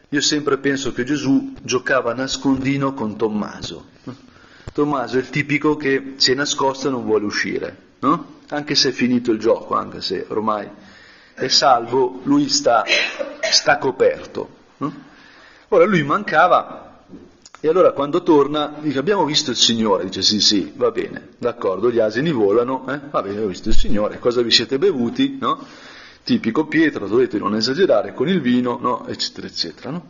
Io 0.10 0.22
sempre 0.22 0.60
penso 0.60 0.94
che 0.94 1.04
Gesù 1.04 1.56
giocava 1.64 2.12
a 2.12 2.16
nascondino 2.16 2.94
con 2.94 3.18
Tommaso. 3.18 3.88
Tommaso 4.72 5.18
è 5.18 5.20
il 5.22 5.32
tipico 5.32 5.78
che 5.78 6.14
si 6.18 6.32
è 6.32 6.36
nascosto 6.36 6.90
e 6.90 6.92
non 6.92 7.04
vuole 7.04 7.26
uscire, 7.26 7.76
no? 7.98 8.33
Anche 8.54 8.76
se 8.76 8.90
è 8.90 8.92
finito 8.92 9.32
il 9.32 9.40
gioco, 9.40 9.76
anche 9.76 10.02
se 10.02 10.26
ormai 10.30 10.70
è 11.34 11.48
salvo, 11.48 12.22
lui 12.24 12.50
sta, 12.50 12.84
sta 13.52 13.78
coperto. 13.78 14.62
Ora 15.70 15.86
lui 15.86 16.04
mancava 16.04 17.06
e 17.60 17.68
allora 17.68 17.94
quando 17.94 18.22
torna 18.22 18.76
dice 18.80 19.00
abbiamo 19.00 19.26
visto 19.26 19.50
il 19.50 19.56
Signore, 19.56 20.04
dice 20.04 20.22
sì 20.22 20.40
sì, 20.40 20.72
va 20.76 20.92
bene, 20.92 21.30
d'accordo, 21.38 21.90
gli 21.90 21.98
asini 21.98 22.32
volano, 22.32 22.86
eh? 22.90 23.00
va 23.10 23.22
bene, 23.22 23.42
ho 23.42 23.48
visto 23.48 23.70
il 23.70 23.76
Signore, 23.76 24.20
cosa 24.20 24.42
vi 24.42 24.52
siete 24.52 24.78
bevuti? 24.78 25.38
No? 25.40 25.66
tipico 26.24 26.68
Pietro, 26.68 27.08
dovete 27.08 27.38
non 27.38 27.56
esagerare 27.56 28.14
con 28.14 28.28
il 28.28 28.40
vino, 28.40 28.78
no? 28.80 29.08
eccetera, 29.08 29.48
eccetera. 29.48 29.90
No? 29.90 30.08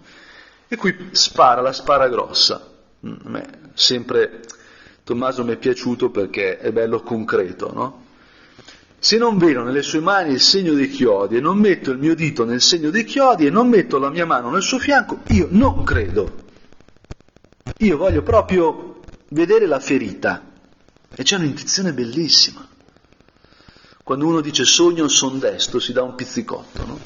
E 0.67 0.75
qui 0.75 1.09
spara, 1.11 1.61
la 1.61 1.71
spara 1.71 2.09
grossa. 2.09 2.69
Mm, 3.05 3.13
a 3.23 3.29
me 3.29 3.49
sempre 3.73 4.41
Tommaso 5.03 5.43
mi 5.43 5.53
è 5.53 5.57
piaciuto 5.57 6.09
perché 6.09 6.57
è 6.57 6.71
bello 6.71 7.01
concreto, 7.01 7.71
no? 7.73 8.05
Se 9.03 9.17
non 9.17 9.37
vedo 9.37 9.63
nelle 9.63 9.81
sue 9.81 9.99
mani 9.99 10.31
il 10.31 10.39
segno 10.39 10.71
dei 10.75 10.87
chiodi 10.87 11.35
e 11.35 11.41
non 11.41 11.57
metto 11.57 11.91
il 11.91 11.97
mio 11.97 12.15
dito 12.15 12.45
nel 12.45 12.61
segno 12.61 12.89
dei 12.89 13.03
chiodi 13.03 13.45
e 13.45 13.49
non 13.49 13.67
metto 13.67 13.97
la 13.99 14.09
mia 14.09 14.25
mano 14.25 14.49
nel 14.49 14.61
suo 14.61 14.79
fianco, 14.79 15.23
io 15.31 15.49
non 15.51 15.83
credo. 15.83 16.45
Io 17.79 17.97
voglio 17.97 18.23
proprio 18.23 19.01
vedere 19.31 19.65
la 19.65 19.81
ferita. 19.81 20.41
E 21.13 21.21
c'è 21.21 21.35
un'intuizione 21.35 21.91
bellissima. 21.91 22.65
Quando 24.05 24.25
uno 24.25 24.39
dice 24.39 24.63
sogno 24.63 25.09
son 25.09 25.37
destro 25.37 25.79
si 25.79 25.91
dà 25.91 26.01
un 26.01 26.15
pizzicotto, 26.15 26.85
no? 26.85 26.99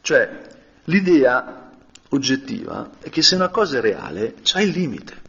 Cioè, 0.00 0.40
l'idea 0.84 1.72
oggettiva 2.08 2.88
è 3.00 3.10
che 3.10 3.20
se 3.20 3.34
una 3.34 3.50
cosa 3.50 3.76
è 3.76 3.80
reale, 3.82 4.36
c'ha 4.42 4.62
il 4.62 4.70
limite. 4.70 5.20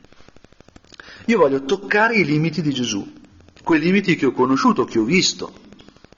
Io 1.26 1.38
voglio 1.38 1.66
toccare 1.66 2.16
i 2.16 2.24
limiti 2.24 2.62
di 2.62 2.74
Gesù, 2.74 3.17
quei 3.68 3.82
limiti 3.82 4.16
che 4.16 4.28
ho 4.28 4.32
conosciuto, 4.32 4.86
che 4.86 4.98
ho 4.98 5.04
visto 5.04 5.52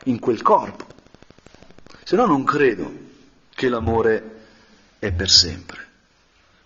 in 0.04 0.20
quel 0.20 0.44
corpo. 0.44 0.86
Se 2.04 2.16
no 2.16 2.28
non 2.28 2.44
credo 2.44 2.94
che 3.50 3.70
l'amore 3.70 4.42
è 5.00 5.12
per 5.12 5.32
sempre. 5.32 5.88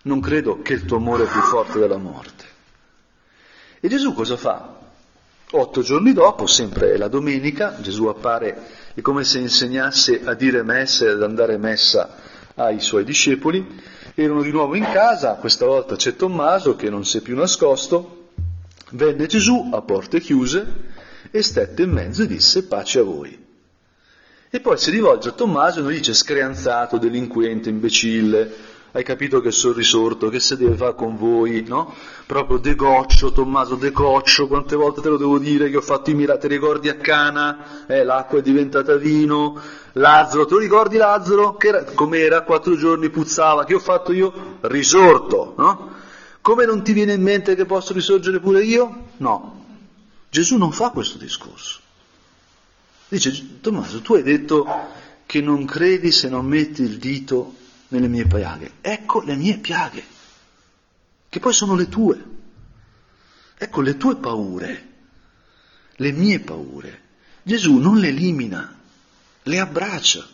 Non 0.02 0.20
credo 0.20 0.60
che 0.60 0.74
il 0.74 0.84
tuo 0.84 0.98
amore 0.98 1.24
è 1.24 1.26
più 1.26 1.40
forte 1.40 1.78
della 1.78 1.96
morte. 1.96 2.44
E 3.80 3.88
Gesù 3.88 4.12
cosa 4.12 4.36
fa? 4.36 4.78
Otto 5.52 5.80
giorni 5.80 6.12
dopo, 6.12 6.46
sempre 6.46 6.98
la 6.98 7.08
domenica, 7.08 7.80
Gesù 7.80 8.04
appare 8.04 8.92
e 8.92 9.00
come 9.00 9.24
se 9.24 9.38
insegnasse 9.38 10.20
a 10.22 10.34
dire 10.34 10.62
messa 10.62 11.06
e 11.06 11.12
ad 11.12 11.22
andare 11.22 11.56
messa 11.56 12.16
ai 12.56 12.82
suoi 12.82 13.04
discepoli. 13.04 13.80
Erano 14.14 14.42
di 14.42 14.50
nuovo 14.50 14.74
in 14.74 14.84
casa, 14.84 15.36
questa 15.36 15.64
volta 15.64 15.96
c'è 15.96 16.14
Tommaso 16.14 16.76
che 16.76 16.90
non 16.90 17.06
si 17.06 17.16
è 17.16 17.20
più 17.22 17.34
nascosto, 17.34 18.23
venne 18.90 19.26
Gesù 19.26 19.70
a 19.72 19.80
porte 19.82 20.20
chiuse 20.20 20.92
e 21.30 21.42
stette 21.42 21.82
in 21.82 21.90
mezzo 21.90 22.22
e 22.22 22.26
disse 22.26 22.64
pace 22.64 22.98
a 23.00 23.02
voi. 23.02 23.42
E 24.50 24.60
poi 24.60 24.78
si 24.78 24.90
rivolge 24.90 25.30
a 25.30 25.32
Tommaso 25.32 25.80
e 25.80 25.82
non 25.82 25.90
dice 25.90 26.14
screanzato, 26.14 26.96
delinquente, 26.96 27.70
imbecille, 27.70 28.72
hai 28.92 29.02
capito 29.02 29.40
che 29.40 29.50
sono 29.50 29.74
risorto, 29.74 30.28
che 30.28 30.38
se 30.38 30.56
deve 30.56 30.76
fare 30.76 30.94
con 30.94 31.16
voi, 31.16 31.64
no? 31.66 31.92
Proprio 32.26 32.58
decoccio, 32.58 33.32
Tommaso, 33.32 33.74
decoccio, 33.74 34.46
quante 34.46 34.76
volte 34.76 35.00
te 35.00 35.08
lo 35.08 35.16
devo 35.16 35.40
dire 35.40 35.68
che 35.68 35.78
ho 35.78 35.80
fatto 35.80 36.10
i 36.10 36.14
miracoli, 36.14 36.46
ti 36.46 36.54
ricordi 36.54 36.88
a 36.88 36.94
Cana, 36.94 37.86
eh, 37.88 38.04
l'acqua 38.04 38.38
è 38.38 38.42
diventata 38.42 38.94
vino, 38.94 39.60
Lazzaro, 39.94 40.46
te 40.46 40.54
lo 40.54 40.60
ricordi 40.60 40.96
Lazzaro? 40.96 41.56
Che 41.56 41.66
era, 41.66 41.82
com'era, 41.82 42.42
quattro 42.42 42.76
giorni 42.76 43.10
puzzava, 43.10 43.64
che 43.64 43.74
ho 43.74 43.80
fatto 43.80 44.12
io? 44.12 44.58
Risorto, 44.60 45.54
no? 45.56 45.90
Come 46.44 46.66
non 46.66 46.84
ti 46.84 46.92
viene 46.92 47.14
in 47.14 47.22
mente 47.22 47.54
che 47.54 47.64
posso 47.64 47.94
risorgere 47.94 48.38
pure 48.38 48.62
io? 48.62 49.12
No. 49.16 49.64
Gesù 50.28 50.58
non 50.58 50.72
fa 50.72 50.90
questo 50.90 51.16
discorso. 51.16 51.80
Dice, 53.08 53.60
Tommaso, 53.62 54.02
tu 54.02 54.12
hai 54.12 54.22
detto 54.22 54.66
che 55.24 55.40
non 55.40 55.64
credi 55.64 56.12
se 56.12 56.28
non 56.28 56.44
metti 56.44 56.82
il 56.82 56.98
dito 56.98 57.54
nelle 57.88 58.08
mie 58.08 58.26
piaghe. 58.26 58.72
Ecco 58.82 59.22
le 59.22 59.36
mie 59.36 59.56
piaghe, 59.56 60.04
che 61.30 61.40
poi 61.40 61.54
sono 61.54 61.74
le 61.74 61.88
tue. 61.88 62.22
Ecco 63.56 63.80
le 63.80 63.96
tue 63.96 64.16
paure, 64.16 64.88
le 65.92 66.12
mie 66.12 66.40
paure. 66.40 67.00
Gesù 67.42 67.78
non 67.78 67.96
le 67.96 68.08
elimina, 68.08 68.78
le 69.44 69.58
abbraccia 69.58 70.26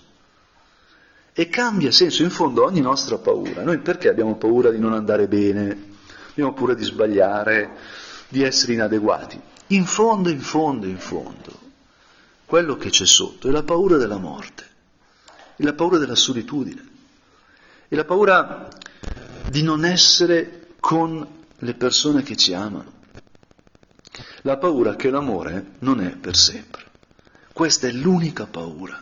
e 1.33 1.49
cambia 1.49 1.93
senso 1.93 2.25
in 2.25 2.31
fondo 2.31 2.65
ogni 2.65 2.81
nostra 2.81 3.17
paura. 3.19 3.63
Noi 3.63 3.79
perché 3.79 4.09
abbiamo 4.09 4.35
paura 4.35 4.71
di 4.71 4.81
non 4.81 4.93
andare 4.93 5.29
bene? 5.29 5.90
Abbiamo 6.31 6.53
paura 6.53 6.75
di 6.75 6.85
sbagliare, 6.85 7.77
di 8.29 8.43
essere 8.43 8.73
inadeguati. 8.75 9.41
In 9.69 9.85
fondo, 9.85 10.29
in 10.29 10.41
fondo, 10.41 10.87
in 10.87 10.99
fondo, 10.99 11.59
quello 12.45 12.77
che 12.77 12.91
c'è 12.91 13.07
sotto 13.07 13.49
è 13.49 13.51
la 13.51 13.63
paura 13.63 13.97
della 13.97 14.19
morte, 14.19 14.67
è 15.57 15.63
la 15.63 15.75
paura 15.75 15.99
della 15.99 16.15
solitudine. 16.15 16.89
E 17.89 17.97
la 17.97 18.05
paura 18.05 18.69
di 19.49 19.63
non 19.63 19.85
essere 19.85 20.69
con 20.79 21.27
le 21.57 21.75
persone 21.75 22.23
che 22.23 22.37
ci 22.37 22.55
amano. 22.55 22.99
La 24.43 24.57
paura 24.57 24.97
che 24.97 25.11
l'amore 25.11 25.73
non 25.81 26.01
è 26.01 26.17
per 26.17 26.37
sempre. 26.37 26.85
Questa 27.53 27.89
è 27.89 27.93
l'unica 27.93 28.47
paura. 28.47 29.01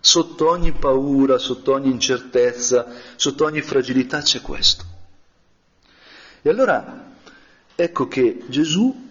Sotto 0.00 0.48
ogni 0.48 0.72
paura, 0.72 1.38
sotto 1.38 1.72
ogni 1.72 1.90
incertezza, 1.90 2.86
sotto 3.16 3.44
ogni 3.44 3.60
fragilità 3.60 4.20
c'è 4.22 4.40
questo. 4.40 4.91
E 6.42 6.50
allora 6.50 7.14
ecco 7.74 8.08
che 8.08 8.42
Gesù 8.48 9.10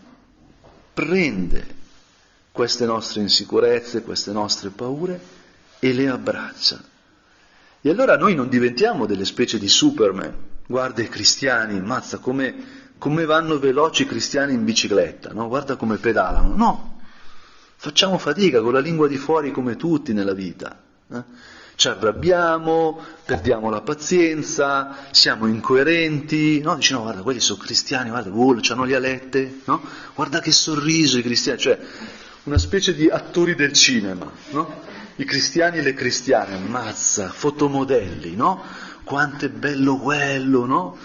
prende 0.93 1.79
queste 2.51 2.85
nostre 2.85 3.21
insicurezze, 3.21 4.03
queste 4.03 4.31
nostre 4.31 4.69
paure 4.69 5.19
e 5.79 5.93
le 5.93 6.09
abbraccia. 6.09 6.83
E 7.81 7.89
allora 7.89 8.17
noi 8.17 8.35
non 8.35 8.49
diventiamo 8.49 9.05
delle 9.05 9.25
specie 9.25 9.57
di 9.57 9.69
Superman. 9.69 10.49
Guarda 10.67 11.01
i 11.01 11.09
cristiani, 11.09 11.79
mazza 11.79 12.19
come, 12.19 12.53
come 12.97 13.25
vanno 13.25 13.57
veloci 13.59 14.03
i 14.03 14.07
cristiani 14.07 14.53
in 14.53 14.63
bicicletta, 14.63 15.31
no? 15.31 15.47
guarda 15.47 15.75
come 15.77 15.97
pedalano. 15.97 16.55
No, 16.55 16.99
facciamo 17.77 18.17
fatica 18.17 18.61
con 18.61 18.73
la 18.73 18.79
lingua 18.79 19.07
di 19.07 19.17
fuori 19.17 19.51
come 19.51 19.77
tutti 19.77 20.13
nella 20.13 20.33
vita. 20.33 20.79
Eh? 21.09 21.23
Ci 21.75 21.87
arrabbiamo, 21.87 22.99
perdiamo 23.25 23.69
la 23.69 23.81
pazienza, 23.81 25.07
siamo 25.11 25.47
incoerenti, 25.47 26.61
no? 26.61 26.75
Dici 26.75 26.93
no, 26.93 27.01
guarda, 27.01 27.21
quelli 27.21 27.39
sono 27.39 27.59
cristiani, 27.59 28.09
guarda, 28.09 28.29
uh, 28.29 28.59
hanno 28.69 28.83
le 28.83 28.95
alette, 28.95 29.61
no? 29.65 29.81
Guarda 30.13 30.39
che 30.39 30.51
sorriso 30.51 31.17
i 31.17 31.23
cristiani, 31.23 31.59
cioè 31.59 31.79
una 32.43 32.57
specie 32.57 32.93
di 32.93 33.09
attori 33.09 33.55
del 33.55 33.73
cinema, 33.73 34.29
no? 34.51 34.81
I 35.15 35.25
cristiani 35.25 35.77
e 35.77 35.81
le 35.81 35.93
cristiane, 35.93 36.55
ammazza, 36.55 37.29
fotomodelli, 37.29 38.35
no? 38.35 38.63
Quanto 39.03 39.45
è 39.45 39.49
bello 39.49 39.97
quello, 39.97 40.65
no? 40.65 40.97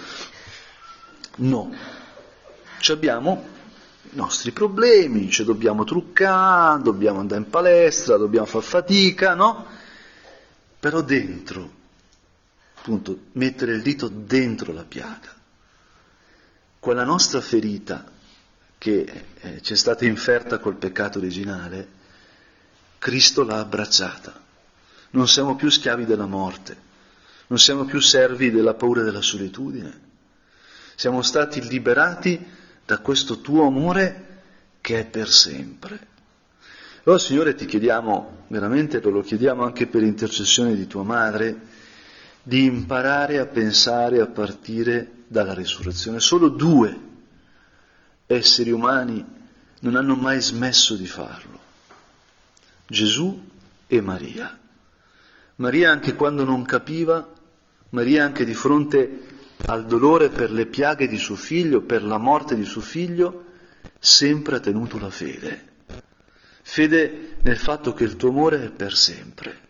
No. 1.37 1.74
Ci 2.79 2.92
abbiamo 2.92 3.44
i 4.12 4.16
nostri 4.16 4.52
problemi, 4.52 5.31
ci 5.31 5.44
dobbiamo 5.44 5.85
truccare, 5.85 6.83
dobbiamo 6.83 7.20
andare 7.20 7.40
in 7.40 7.50
palestra, 7.50 8.16
dobbiamo 8.16 8.46
far 8.46 8.62
fatica, 8.62 9.35
no? 9.35 9.66
Però 10.87 11.01
dentro, 11.01 11.68
appunto, 12.77 13.25
mettere 13.33 13.72
il 13.72 13.83
dito 13.83 14.07
dentro 14.07 14.72
la 14.72 14.85
piaga. 14.85 15.35
Quella 16.79 17.03
nostra 17.03 17.40
ferita 17.40 18.09
che 18.79 19.25
eh, 19.40 19.62
ci 19.62 19.72
è 19.72 19.77
stata 19.77 20.05
inferta 20.05 20.61
col 20.61 20.77
peccato 20.77 21.18
originale, 21.18 21.88
Cristo 22.99 23.42
l'ha 23.42 23.59
abbracciata. 23.59 24.40
Non 25.11 25.27
siamo 25.27 25.57
più 25.57 25.70
schiavi 25.70 26.05
della 26.05 26.27
morte, 26.27 26.77
non 27.49 27.59
siamo 27.59 27.85
più 27.85 27.99
servi 27.99 28.53
della 28.53 28.75
paura 28.75 29.03
della 29.03 29.22
solitudine. 29.22 30.01
Siamo 30.94 31.20
stati 31.22 31.66
liberati 31.66 32.46
da 32.85 32.99
questo 32.99 33.40
tuo 33.40 33.66
amore 33.66 34.42
che 34.81 35.01
è 35.01 35.05
per 35.05 35.29
sempre. 35.29 36.07
Allora 37.07 37.23
Signore 37.23 37.55
ti 37.55 37.66
chiediamo, 37.66 38.47
veramente 38.49 39.01
lo 39.01 39.21
chiediamo 39.21 39.62
anche 39.62 39.87
per 39.87 40.03
intercessione 40.03 40.75
di 40.75 40.88
tua 40.88 41.05
madre, 41.05 41.57
di 42.42 42.64
imparare 42.64 43.38
a 43.38 43.47
pensare 43.47 44.21
a 44.21 44.27
partire 44.27 45.23
dalla 45.29 45.55
risurrezione. 45.55 46.19
Solo 46.19 46.49
due 46.49 47.01
esseri 48.27 48.73
umani 48.73 49.25
non 49.83 49.95
hanno 49.95 50.16
mai 50.16 50.40
smesso 50.40 50.97
di 50.97 51.07
farlo. 51.07 51.61
Gesù 52.88 53.40
e 53.87 54.01
Maria. 54.01 54.59
Maria 55.57 55.92
anche 55.92 56.16
quando 56.16 56.42
non 56.42 56.64
capiva, 56.64 57.25
Maria 57.90 58.25
anche 58.25 58.45
di 58.45 58.55
fronte 58.55 59.27
al 59.66 59.87
dolore 59.87 60.29
per 60.31 60.51
le 60.51 60.66
piaghe 60.66 61.07
di 61.07 61.19
suo 61.19 61.37
figlio, 61.37 61.83
per 61.83 62.03
la 62.03 62.19
morte 62.19 62.57
di 62.57 62.64
suo 62.64 62.81
figlio, 62.81 63.45
sempre 64.01 64.57
ha 64.57 64.61
tenuto 64.61 64.99
la 64.99 65.11
fede. 65.11 65.75
Fede 66.68 67.37
nel 67.42 67.59
fatto 67.59 67.94
che 67.94 68.02
il 68.02 68.16
tuo 68.16 68.31
amore 68.31 68.64
è 68.64 68.70
per 68.70 68.92
sempre. 68.92 69.61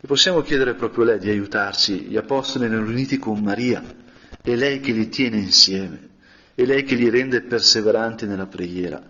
E 0.00 0.06
possiamo 0.06 0.42
chiedere 0.42 0.74
proprio 0.74 1.04
lei 1.04 1.18
di 1.18 1.28
aiutarci, 1.28 2.02
gli 2.02 2.16
apostoli 2.16 2.66
erano 2.66 2.86
uniti 2.86 3.18
con 3.18 3.42
Maria, 3.42 3.82
è 4.40 4.54
lei 4.54 4.78
che 4.78 4.92
li 4.92 5.08
tiene 5.08 5.38
insieme, 5.38 6.10
è 6.54 6.64
lei 6.64 6.84
che 6.84 6.94
li 6.94 7.10
rende 7.10 7.42
perseveranti 7.42 8.26
nella 8.26 8.46
preghiera. 8.46 9.02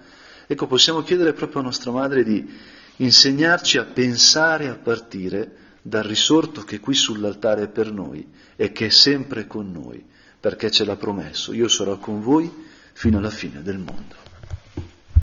Ecco, 0.46 0.66
possiamo 0.66 1.02
chiedere 1.02 1.34
proprio 1.34 1.60
a 1.60 1.64
nostra 1.64 1.90
madre 1.90 2.24
di 2.24 2.50
insegnarci 2.96 3.76
a 3.76 3.84
pensare 3.84 4.68
a 4.68 4.74
partire 4.74 5.56
dal 5.82 6.04
risorto 6.04 6.62
che 6.62 6.80
qui 6.80 6.94
sull'altare 6.94 7.64
è 7.64 7.68
per 7.68 7.92
noi 7.92 8.26
e 8.56 8.72
che 8.72 8.86
è 8.86 8.90
sempre 8.90 9.46
con 9.46 9.70
noi, 9.70 10.02
perché 10.40 10.70
ce 10.70 10.86
l'ha 10.86 10.96
promesso, 10.96 11.52
io 11.52 11.68
sarò 11.68 11.98
con 11.98 12.22
voi 12.22 12.50
fino 12.94 13.18
alla 13.18 13.30
fine 13.30 13.62
del 13.62 13.78
mondo. 13.78 14.27